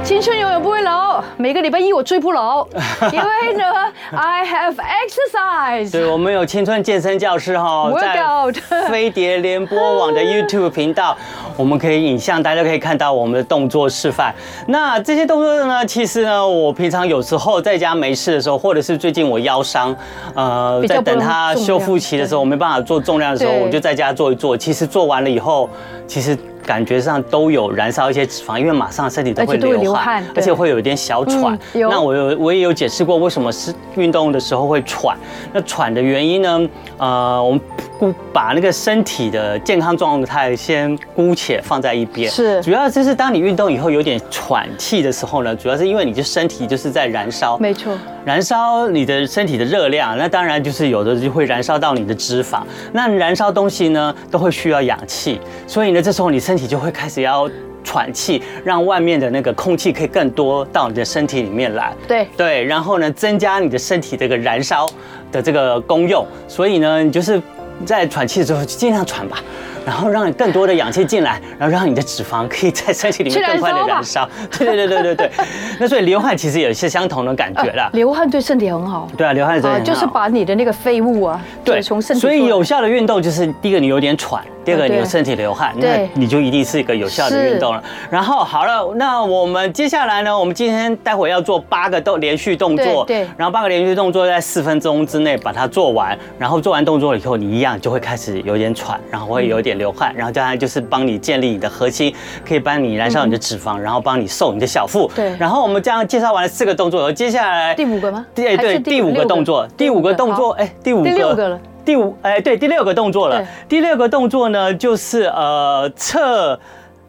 [0.01, 2.67] 青春永远不会老，每个礼拜一我追不老，
[3.13, 3.63] 因为呢
[4.11, 5.91] ，I have exercise。
[5.91, 11.15] 对，我们有青春健身教室哈，在飞碟联播网的 YouTube 频道，
[11.55, 14.33] 我们可以影像，大家可以看到我们的动作示范。
[14.67, 19.95] 那这些动作呢，其实呢，我平常有时候在家没事的时候，或者是最近我腰伤，
[20.33, 24.57] 呃，在等它修复期的时候，我没办法做重量的时候，我就在家做一做。
[24.57, 25.69] 其实做完了以后，
[26.07, 26.35] 其实。
[26.69, 31.57] 感觉上都有燃烧一些脂肪，因为马上身体都会流汗，而且会有一点小喘。
[31.73, 35.17] 那我有我也有解释过为什么是运动的时候会喘。
[35.51, 36.69] 那喘的原因呢？
[36.99, 37.59] 呃，我们
[37.99, 42.31] 姑把那个身体的健康状态先姑且放在一边。
[42.31, 47.57] 是，主要就是当你运动以后有点喘气的时候呢，主要是因为你的身体就是在燃烧。
[47.57, 52.61] 没错，燃烧你的身体的热量，那当然就是有的就会燃烧到你的脂肪。
[52.93, 57.49] 那燃烧东西呢，都会需要氧气，所以呢，这时候你身体就会开始要
[57.83, 61.93] 喘气，让外面的那个空气可以更多到你的身体里面来。
[62.07, 64.87] 对对，然后呢，增加你的身体这个燃烧
[65.31, 66.25] 的这个功用。
[66.47, 67.41] 所以呢，你就是
[67.85, 69.37] 在喘气的时候就尽量喘吧。
[69.85, 74.29] 然后让更多的氧气进来，然后让你的脂肪可以在身体里面更快的燃烧。
[74.51, 75.31] 对对对对对对。
[75.79, 77.89] 那所以流汗其实也是相同的感觉啦。
[77.93, 79.07] 流汗对身体很好。
[79.17, 79.81] 对啊，流汗对。
[79.83, 82.19] 就是把你的那个废物啊，对，从身体。
[82.19, 87.83] 所以有效的运动就是第一个你有点喘，第二个你的身体流汗，那你就一定是一个有效的运动了。
[88.11, 93.27] 然后好了，那我们接下来呢，我们今天待会要做八个动连续动作，对。
[93.35, 99.79] 然后八个连续动作在四分钟之内把它做完，然后做完动作以后，你一样就会开始有点喘，然后会有点。
[99.79, 102.13] 流汗，然后接下来就是帮你建立你的核心，
[102.45, 105.09] 可以帮你燃烧你的脂肪，然后帮你瘦你的小腹。
[105.15, 105.33] 对。
[105.37, 108.25] 然后我们这样介绍完了四个动作，接下来第五个吗？
[108.35, 113.43] 对对，第五个动作，第五个动作，哎，第五个，第六个了，第五，哎，对，第六个动作了。
[113.67, 116.59] 第六个动作呢，就是呃侧。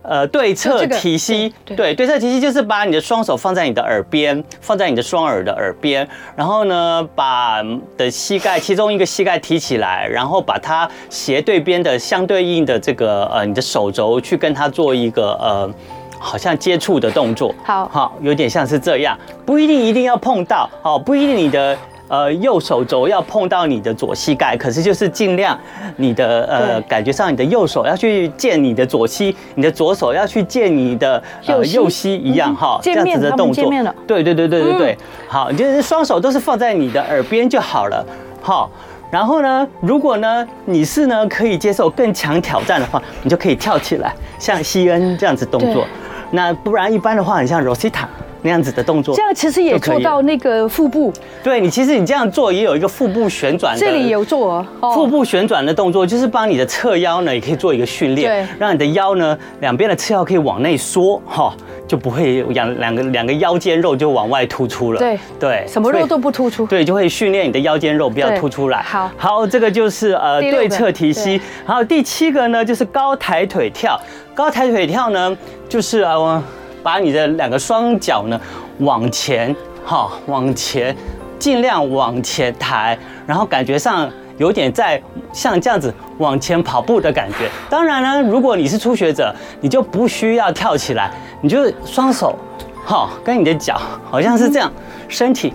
[0.02, 7.62] 呃，对侧提膝，对，对侧提膝就是把你的双手放在你的耳边，放在你的双耳的耳边，然后呢，把
[7.98, 15.70] 的膝盖其中一个膝盖提起来，然后把它斜对边的相对应的这个呃你的手肘去跟它做一个呃
[16.18, 19.14] 好像接触的动作，好，好，有点像是这样，
[19.44, 21.76] 不一定一定要碰到，哦，不一定你的。
[22.10, 25.56] 呃，右手肘要碰到你的左膝盖，可是就是尽量
[25.94, 33.70] 你的呃，感觉上你的右手要去见你的左膝，你的左手要去见你的呃右膝一样哈，这样子的动作。
[34.08, 38.04] 对对对对对对，好，就是双手都是放在你的耳边就好了。
[38.42, 38.68] 好，
[39.08, 45.86] 然后呢，如果呢你是呢可以接受更强挑战的话，你就可以跳起来，像西恩这样子动作。
[46.32, 48.04] 那不然一般的话，很像 Rosita。
[48.42, 51.12] 那样子的动作，这样其实也做到那个腹部。
[51.42, 53.76] 对，你其实你这样做也有一个腹部旋转。
[53.78, 61.54] 这里有做腹部旋转的动作，就是帮你的侧腰呢，也可以做一个训练，对，让你的腰呢两边的侧腰可以往内缩，哈，
[61.86, 64.98] 就不会两两个两个腰间肉就往外突出了。
[64.98, 66.66] 对对，什么肉都不突出。
[66.66, 68.82] 对，就会训练你的腰间肉不要突出来。
[68.82, 71.40] 好，好，这个就是呃对侧提膝。
[71.66, 74.00] 然后第七个呢就是高抬腿跳，
[74.34, 75.36] 高抬腿跳呢
[75.68, 76.42] 就是呃。
[76.82, 78.40] 把你的两个双脚呢
[78.78, 80.96] 往前，哈，往前，
[81.38, 85.00] 尽量往前抬，然后感觉上有点在
[85.32, 87.48] 像这样子往前跑步的感觉。
[87.68, 91.10] 当然呢，如果你是初学者，你就不需要跳起来，
[91.42, 92.38] 你就双手，
[92.84, 94.72] 哈，跟你的脚好像是这样，
[95.08, 95.52] 身体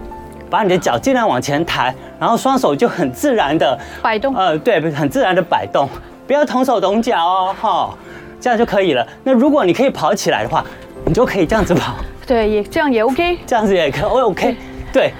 [0.49, 5.89] 把你的脚尽量往前抬，然后双手就很自然的摆动，呃，对，很自然的摆动，
[6.27, 7.97] 不要同手同脚哦，哈，
[8.39, 9.05] 这样就可以了。
[9.23, 10.63] 那如果你可以跑起来的话，
[11.05, 14.57] 你就可以这样子跑，对，也这样也 OK，这样子也可以，OK，
[14.91, 15.13] 对，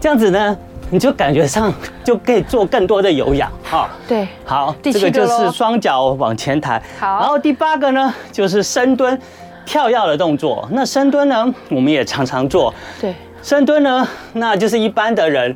[0.00, 0.56] 这样子呢，
[0.90, 1.72] 你就感觉上
[2.04, 9.20] 就可以做更多的有氧，哈，对，好，这个就是双脚往前抬，好，然后第八个呢，就是深蹲
[9.66, 10.68] 跳跃的动作。
[10.72, 15.54] 那深蹲呢，我们也常常做，对，深蹲呢，那就是一般的人。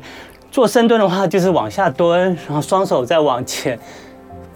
[0.49, 3.77] 做深蹲的话，就是往下蹲，然后双手再往前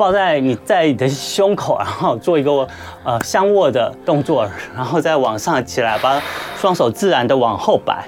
[0.02, 2.68] 抱在你在你的胸口，然后做一个
[3.04, 6.20] 呃相握的动作，然后再往上起来，把
[6.58, 8.04] 双手自然的往后摆。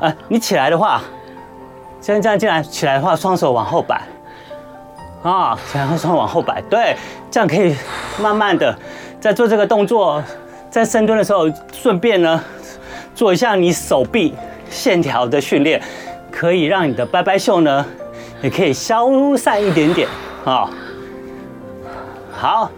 [0.00, 1.02] 呃，你起来的话，
[2.00, 4.00] 先这样进来，起来的话，双手往后摆。
[5.22, 6.96] 啊，然后双手往后摆，对，
[7.30, 7.76] 这样可以
[8.18, 8.74] 慢慢的
[9.20, 10.24] 在做这个动作，
[10.70, 12.42] 在深蹲的时候，顺便呢
[13.14, 14.34] 做一下你手臂
[14.70, 15.78] 线条的训练，
[16.32, 17.84] 可以让你的拜拜袖呢
[18.40, 20.08] 也可以消散一点点
[20.44, 20.70] 啊。
[22.32, 22.70] 好，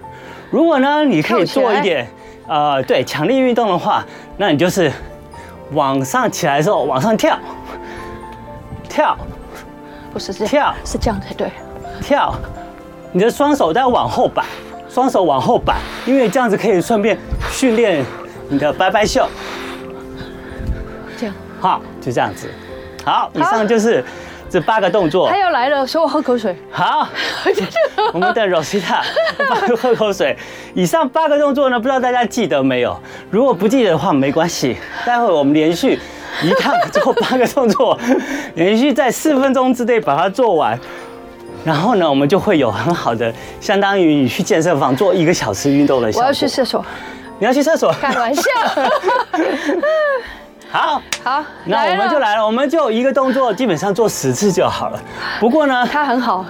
[0.51, 2.09] 如果呢你可以做一点
[2.49, 4.05] 呃对强力运动的话，
[4.37, 4.91] 那你就是
[5.73, 7.39] 往上起来的时候往上跳，
[8.89, 9.17] 跳，
[10.13, 11.51] 不是这样，跳是这样才对。
[12.01, 12.35] 跳，
[13.13, 14.45] 你的双手再往后摆，
[14.89, 17.17] 双手往后摆，因为这样子可以顺便
[17.49, 18.05] 训练
[18.49, 19.29] 你的拜拜袖。
[21.17, 22.51] 这样，好，就这样子。
[23.05, 24.05] 好，以上就是
[24.53, 25.31] 这八个动作。
[25.31, 26.55] 他要来了，说我喝口水。
[26.71, 27.09] 好，
[28.13, 29.01] 我们的 Rosita
[29.79, 30.37] 喝口水。
[30.75, 32.95] 以上八个动作呢，不知道大家记得没有？
[33.31, 34.77] 如果不记得的话，没关系，
[35.07, 35.99] 待会我们连续
[36.43, 37.99] 一趟做八个动作，
[38.55, 40.79] 连续在四分钟之内把它做完。
[41.65, 46.23] 然后呢，我们就会有很好的，相当于你去健身房做一个小时运动的效果。
[46.23, 46.85] 我要去厕所。
[47.39, 47.91] 你要去厕所？
[48.01, 48.43] 开玩笑。
[50.73, 54.99] 好，好，那我们就来了，我们就一个动作，基本上做十次就好了。
[55.39, 56.47] 不过呢，它很好，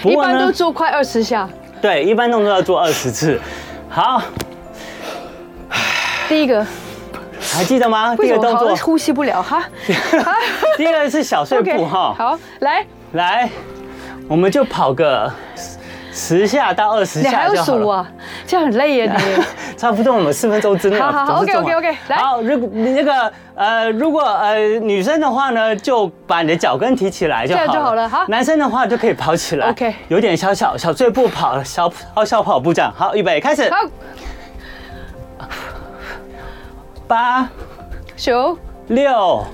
[0.00, 1.48] 不过呢，一般都做快二十下。
[1.82, 3.40] 对，一般动作要做二十次。
[3.88, 4.22] 好，
[6.28, 6.64] 第一个
[7.52, 8.14] 还记得吗？
[8.14, 9.64] 第一个动作呼吸不了哈。
[10.78, 12.14] 第一个是小碎步 哈。
[12.16, 13.50] 好，来来。
[14.28, 15.28] 我们就跑个
[16.16, 17.28] 十下到二十下。
[17.28, 18.08] 你还要数啊？
[18.46, 19.44] 这样很累耶，你。
[19.76, 20.98] 差不多，我们四分钟之内。
[20.98, 21.96] 好好好，OK OK OK。
[22.08, 27.66] 来，好，如果你那个呃，如果呃女生的话呢，就把你的脚跟提起来就好了。
[27.66, 28.08] 这样就好了。
[28.08, 28.24] 好。
[28.28, 29.68] 男生的话就可以跑起来。
[29.68, 29.94] OK。
[30.08, 32.90] 有点小小小碎步跑，小小小跑步这样。
[32.96, 33.70] 好，预备开始。
[33.70, 33.76] 好。
[37.06, 37.46] 八、
[38.16, 38.58] 九、
[38.88, 39.44] 六、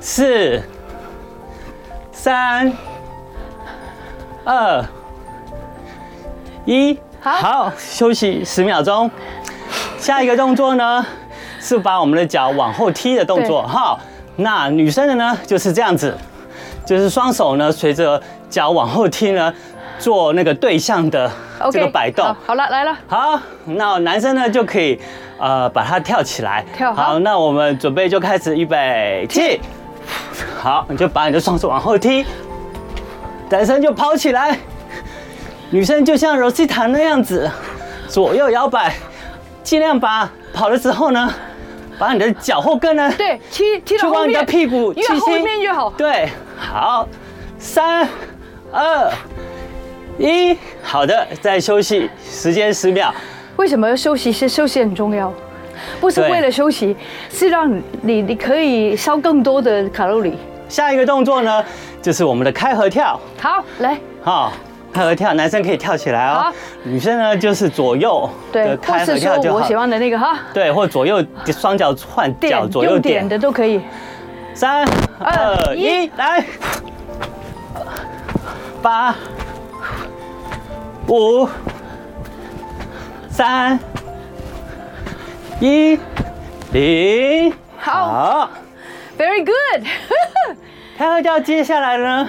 [0.00, 0.60] 四、
[2.10, 2.72] 三。
[4.48, 4.82] 二
[6.64, 9.10] 一，好，休息十秒钟。
[9.98, 11.04] 下一个动作呢，
[11.60, 13.60] 是把我们的脚往后踢的动作。
[13.66, 13.98] 哈，
[14.36, 16.16] 那女生的呢就是这样子，
[16.86, 18.18] 就是双手呢随着
[18.48, 19.52] 脚往后踢呢，
[19.98, 21.30] 做那个对象的
[21.70, 22.34] 这个摆动。
[22.46, 22.96] 好了，来了。
[23.06, 24.98] 好，那男生呢就可以
[25.38, 26.64] 呃把它跳起来。
[26.74, 29.60] 跳好，那我们准备就开始，预备起。
[30.58, 32.24] 好，你就把你的双手往后踢。
[33.50, 34.58] 男生就跑起来，
[35.70, 37.50] 女生就像柔西塔那样子，
[38.06, 38.94] 左右摇摆，
[39.62, 41.32] 尽量把跑的时候呢，
[41.98, 45.90] 把你的脚后跟呢，对，踢踢到你的屁股，越后面越好。
[45.96, 46.28] 对，
[46.58, 47.08] 好，
[47.58, 48.06] 三、
[48.70, 49.10] 二、
[50.18, 53.14] 一，好的，再休息时间十秒。
[53.56, 54.30] 为什么要休息？
[54.30, 55.32] 是休息很重要，
[56.00, 56.94] 不是为了休息，
[57.30, 60.36] 是让你你可以烧更多的卡路里。
[60.68, 61.64] 下一个动作呢，
[62.08, 63.20] 就是我们的开合跳。
[63.38, 64.50] 好，来，好，
[64.90, 66.50] 开合跳，男生可以跳起来哦。
[66.82, 69.56] 女生呢就是左右的开合跳就好。
[69.58, 70.38] 我喜欢的那个哈。
[70.54, 73.82] 对，或左右双脚换脚左右点的都可以。
[74.54, 74.88] 三
[75.18, 76.42] 二一，来，
[78.80, 79.14] 八
[81.08, 81.46] 五
[83.28, 83.78] 三
[85.60, 86.00] 一
[86.72, 88.48] 零，好。
[89.18, 89.84] Very good，
[90.98, 92.28] 开合跳接下来呢，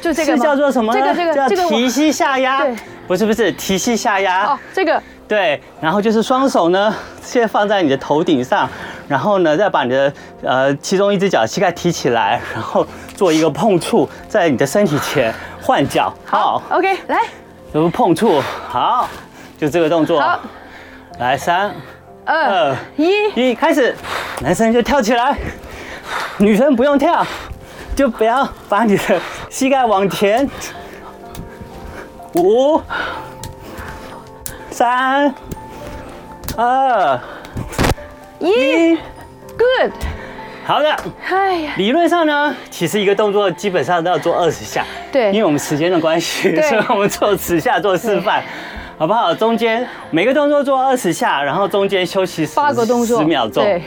[0.00, 0.98] 就这个是叫做什么呢？
[0.98, 2.62] 这个这个叫提膝下压。
[2.62, 2.74] 对，
[3.06, 4.46] 不是不是提膝下压。
[4.46, 5.02] 哦，这个。
[5.28, 8.66] 对，然后就是双手呢，先放在你的头顶上，
[9.06, 10.10] 然后呢，再把你的
[10.42, 16.10] 呃其中一只脚膝盖提起来，然后做一个碰触，在你的身体前换脚。
[16.24, 17.18] 好，OK，来。
[17.74, 19.06] 有个碰触，好，
[19.58, 20.18] 就这个动作。
[20.18, 20.40] 好，
[21.18, 21.70] 来，三
[22.24, 23.94] 二一，一开始，
[24.40, 25.36] 男生就跳起来。
[26.38, 27.26] 女生不用跳，
[27.96, 30.48] 就不要把你的膝盖往前。
[32.34, 32.78] 五、
[34.70, 35.34] 三、
[36.54, 37.18] 二、
[38.38, 38.94] 一
[39.56, 39.92] ，Good。
[40.66, 40.94] 好的。
[41.30, 44.84] 哎呀，理论上呢，其实一个动作基本上都要做二十下。
[45.10, 45.32] 对。
[45.32, 48.44] 因为我们时间的关系，所以我们做十下做示范，
[48.98, 49.34] 好不好？
[49.34, 53.62] 中间每个动作做二十下，然后中间休息十八个动作十秒钟。
[53.62, 53.82] 对。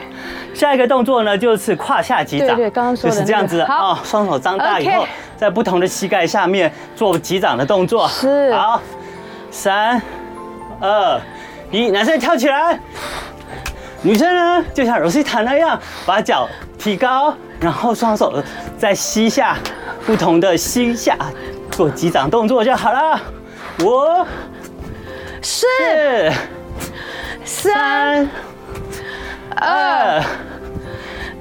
[0.53, 5.07] 下一个动作呢，就是胯下击掌，对对，刚刚说的，就是这样子啊，双手张大以后，
[5.37, 8.07] 在不同的膝盖下面做击掌的动作。
[8.07, 8.81] 是，好，
[9.49, 10.01] 三、
[10.79, 11.19] 二、
[11.71, 12.79] 一，男生跳起来，
[14.01, 16.47] 女生呢就像柔西塔那样，把脚
[16.77, 18.43] 提高，然后双手
[18.77, 19.55] 在膝下
[20.05, 21.15] 不同的膝下
[21.71, 23.19] 做击掌动作就好了。
[23.81, 24.03] 五、
[25.41, 25.65] 四、
[27.45, 28.29] 四、三、
[29.55, 30.21] 二、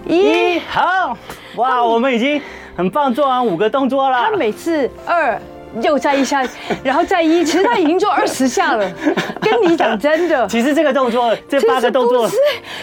[0.06, 1.16] 一，好！
[1.56, 2.40] 哇，我们已经
[2.76, 4.26] 很棒，做完五个动作了。
[4.30, 5.40] 他每次二。
[5.82, 6.42] 又再一下，
[6.82, 8.90] 然后再一，其实他已经做二十下了。
[9.38, 12.36] 跟你讲真的，其实这个动作，这八个动作，是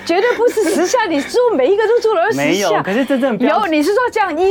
[0.06, 2.44] 绝对不是十下，你做每一个都做了二十下。
[2.46, 4.48] 没有，可是真正有，你是说这样一？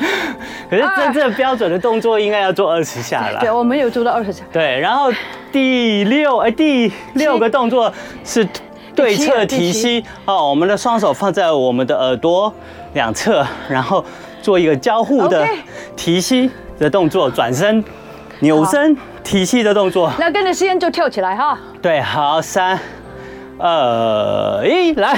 [0.70, 3.40] 可是真正标准的动作应该要做二十下了。
[3.40, 4.44] 对，我们有做到二十下。
[4.52, 5.12] 对，然后
[5.50, 7.92] 第六哎，第六个动作
[8.24, 8.46] 是
[8.94, 12.52] 对侧提膝哦，我们的双手放在我们的耳朵
[12.94, 14.04] 两侧，然后
[14.40, 15.46] 做一个交互的
[15.96, 16.50] 提膝。
[16.78, 17.84] 的动作，转身、
[18.40, 20.10] 扭身、提膝的动作。
[20.18, 21.56] 那跟着先就跳起来哈。
[21.80, 22.76] 对，好，三、
[23.56, 25.16] 二、一，来。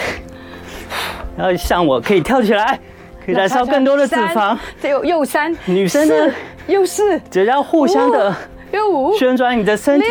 [1.38, 2.78] 然后像我可以跳起来，
[3.24, 4.56] 可以燃烧更多的脂肪。
[4.82, 5.56] 又又三。
[5.66, 6.34] 女生呢？
[6.66, 7.18] 又四。
[7.30, 8.34] 只要互相的，
[8.72, 9.12] 又五。
[9.16, 10.06] 旋转你的身体，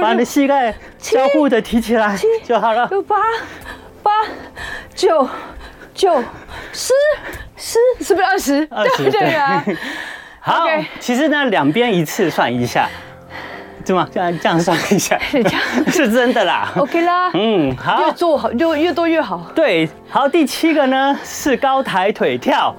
[0.00, 2.88] 把你的膝盖交互的提起来就好了。
[2.90, 3.16] 有八、
[4.02, 4.10] 八、
[4.94, 5.28] 九、
[5.94, 6.22] 九、
[6.72, 6.92] 十、
[7.56, 8.68] 十，是不是二十？
[8.70, 9.64] 二十，对啊。
[10.40, 10.64] 好
[11.00, 12.88] 其实呢，两边一次算一下，
[13.86, 14.08] 对吗？
[14.12, 16.68] 这样这样算一下， 是这样， 是真的啦。
[16.76, 19.50] OK 啦，嗯，好，越做好就越多越好。
[19.54, 22.74] 对，好，第七个呢是高抬腿跳。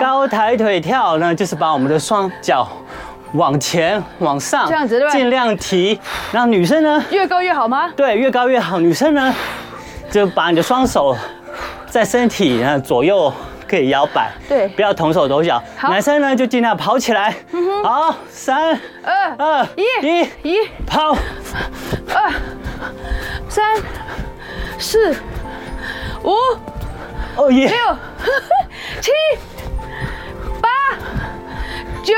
[0.00, 2.66] 高抬腿跳呢，就是把我们的双脚
[3.32, 5.12] 往前往上，这样子对吧？
[5.12, 5.98] 尽量提。
[6.32, 7.90] 然后女生呢，越高越好吗？
[7.94, 8.78] 对，越高越好。
[8.80, 9.34] 女生呢，
[10.10, 11.14] 就把你的双手
[11.88, 13.30] 在身体啊左右。
[13.74, 15.60] 可以摇摆，对，不要同手同脚。
[15.82, 17.34] 男生呢就尽量跑起来。
[17.50, 21.10] 嗯、好，三二二一一一跑，
[22.14, 22.32] 二
[23.48, 23.74] 三
[24.78, 25.12] 四
[26.22, 26.36] 五
[27.34, 27.96] 哦耶六
[29.02, 29.10] 七
[30.60, 30.68] 八
[32.04, 32.14] 九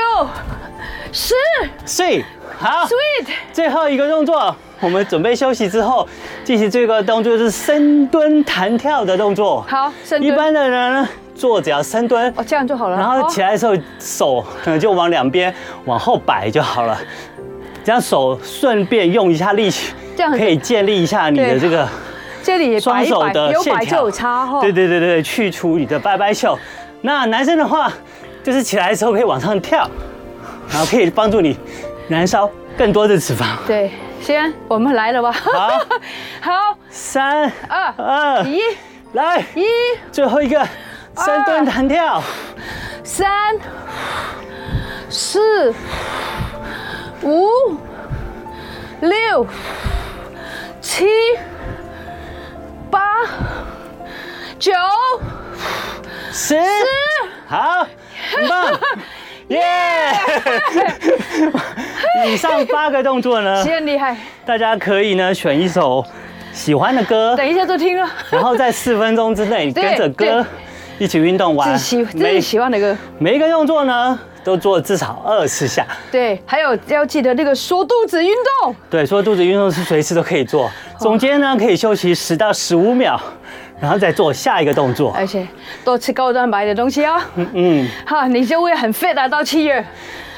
[1.11, 1.33] 十，
[1.87, 2.23] 睡
[2.59, 3.27] 好，sweet。
[3.51, 6.07] 最后一个动作，我们准备休息之后
[6.43, 9.65] 进行这个动作，是深蹲弹跳的动作。
[9.67, 10.31] 好，深蹲。
[10.31, 11.09] 一般的人呢。
[11.37, 12.97] 坐只要深蹲哦，这样就好了。
[12.97, 15.53] 然后起来的时候，手可 能就往两边
[15.85, 16.97] 往后摆就好了。
[17.83, 21.87] 这样手顺便用一下力气，这样可以建立一下你的这个
[22.43, 24.01] 这里双手的线条。
[24.01, 24.59] 有差哈。
[24.59, 26.57] 对对对对，去除你的拜拜袖。
[27.01, 27.89] 那男生的话，
[28.43, 29.89] 就是起来的时候可以往上跳，
[30.69, 31.57] 然后可以帮助你
[32.09, 33.45] 燃烧更多的脂肪。
[33.65, 35.31] 对，先我们来了吧。
[35.31, 35.79] 好，
[36.41, 38.59] 好，三二二一，
[39.13, 39.63] 来一，
[40.11, 40.67] 最后一个。
[41.25, 42.21] 深蹲弹跳，
[43.03, 43.55] 三、
[45.09, 45.73] 四、
[47.23, 47.47] 五、
[49.01, 49.47] 六、
[50.79, 51.07] 七、
[52.91, 53.01] 八、
[54.59, 54.71] 九、
[56.31, 56.55] 十，
[57.47, 57.85] 好，
[58.35, 58.79] 很棒，
[59.49, 59.59] 耶！
[62.27, 64.15] 以上八个动作呢，很厉害。
[64.45, 66.05] 大家可以呢选一首
[66.53, 70.45] 喜欢的歌，等一下就听了，然后在四分钟之内 跟着歌。
[70.99, 75.85] 一起运动完，自己喜自己喜欢的歌，每一个动作呢，都做至少二十下。
[76.11, 78.31] 对，还有要记得那个缩肚子运
[78.61, 78.75] 动。
[78.89, 83.19] 对，缩肚子运动是随时都可以做，中间呢可以休息十到十五秒，
[83.79, 85.13] 然后再做下一个动作。
[85.15, 85.47] 而且
[85.85, 87.21] 多吃高蛋白的东西哦。
[87.35, 87.89] 嗯嗯。
[88.05, 89.85] 好，你就会很 fit 啊，到七月。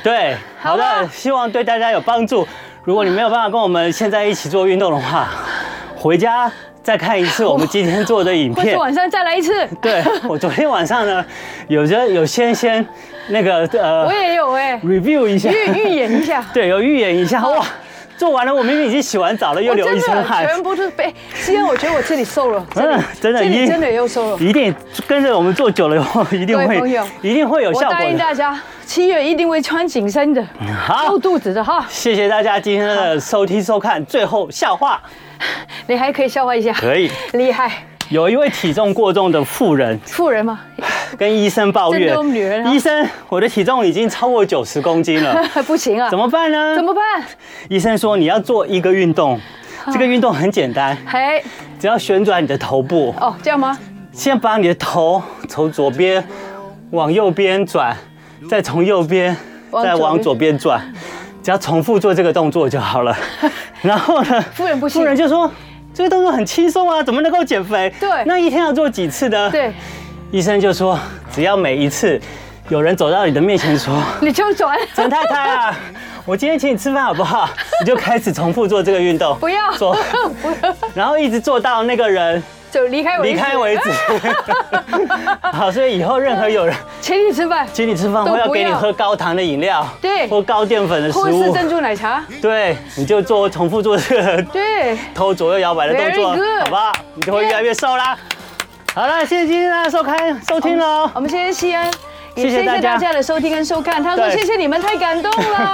[0.04, 2.46] 对，好的，好，希望对大家有帮助。
[2.84, 5.30] 如果你没有办法跟我们现在一起做运动的话，
[5.96, 6.52] 回家。
[6.82, 9.68] 再看一次我们今天做的影片，晚上再来一次。
[9.82, 11.24] 对，我昨天晚上呢，
[11.68, 12.86] 有着有先先
[13.28, 17.64] 那个呃，我也有哎，review 一下，预预演一下， 对，有预演一下，哇，
[18.18, 21.14] 做完了，我明明已经洗完澡了，又流一身汗，全部都被。
[21.44, 24.74] 今天我觉得我这里瘦了，真的真的，真的又瘦了，一定
[25.08, 26.78] 跟着我们做久了以后，一定会，
[27.22, 27.88] 一定会有效果。
[27.90, 30.44] 我答应大家，七月一定会穿紧身的，
[30.86, 31.86] 好，露肚子的哈。
[31.90, 35.00] 谢谢大家今天的收听收看，最后笑话。
[35.88, 37.72] 你还可以笑话一下，可以厉害。
[38.10, 40.60] 有一位体重过重的妇人，妇人吗？
[41.18, 46.76] 跟医生抱怨，女人啊、医生，我的体重已经超过九十公斤了， 不行啊，怎么办呢？
[46.76, 47.04] 怎么办？
[47.68, 49.40] 医生说你要做一个运动，
[49.94, 51.44] 这个运动很简单，嘿，
[51.80, 53.14] 只要旋转你的头部。
[53.20, 53.78] 哦，这样吗？
[54.12, 56.24] 先把你的头从左边
[56.90, 57.96] 往右边转，
[58.50, 59.38] 再从右边
[59.84, 60.82] 再往左边转。
[61.50, 63.18] 只要重复做这个动作就好了。
[63.82, 65.52] 然后呢，夫人不行，夫人就说
[65.96, 67.92] 这个动作很轻松啊，怎么能够减肥？
[68.00, 69.50] 对，那一天要做几次呢？
[69.50, 69.74] 对，
[70.30, 71.00] 医生就说
[71.32, 72.22] 只要每一次
[72.68, 74.78] 有人走到你的面前说， 你就转。
[74.94, 75.76] 陈太太啊，
[76.24, 77.50] 我今天请你吃饭好不好？
[77.82, 79.36] 你就开始重复做这个运动。
[79.40, 79.98] 不要，做，
[80.94, 83.18] 然后一直做到那个人就离开。
[83.20, 83.92] 离开为止。
[85.52, 96.92] 好，所以以后任何有人请你吃饭，请你吃饭，我要给你喝高糖的饮料，对，或高淀粉的食物，或是珍珠奶茶，对，你就做重复做这个对偷左右摇摆的动作，好不好？
[97.16, 98.18] 你就会越来越瘦啦。
[98.94, 101.10] 好了，谢谢今天大家收看收听喽。
[101.14, 101.92] 我们谢谢西恩，也
[102.42, 104.02] 谢谢大家的收听跟收看。
[104.02, 105.74] 他说谢谢你们，太感动了。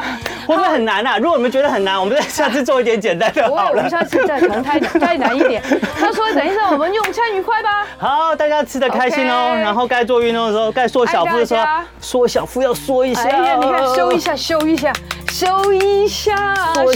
[0.46, 1.16] 会不会很难啊？
[1.16, 3.68] 如果你们觉得很难，我们再下次做一点简单的好了。
[3.70, 5.62] 我们下次再可能太太难一点。
[5.96, 7.86] 他说等一下我们用餐愉快吧。
[7.98, 9.54] 好，大家吃的开心哦。
[9.54, 11.64] 然后该做运动的时候，该缩小腹的时候，
[12.00, 13.22] 缩小腹要缩一下。
[13.22, 14.92] 哎呀，你看，收一下， 收一下，
[15.28, 16.34] 收一下，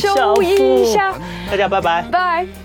[0.00, 1.14] 收一下。
[1.48, 2.04] 大家拜拜。
[2.10, 2.63] 拜。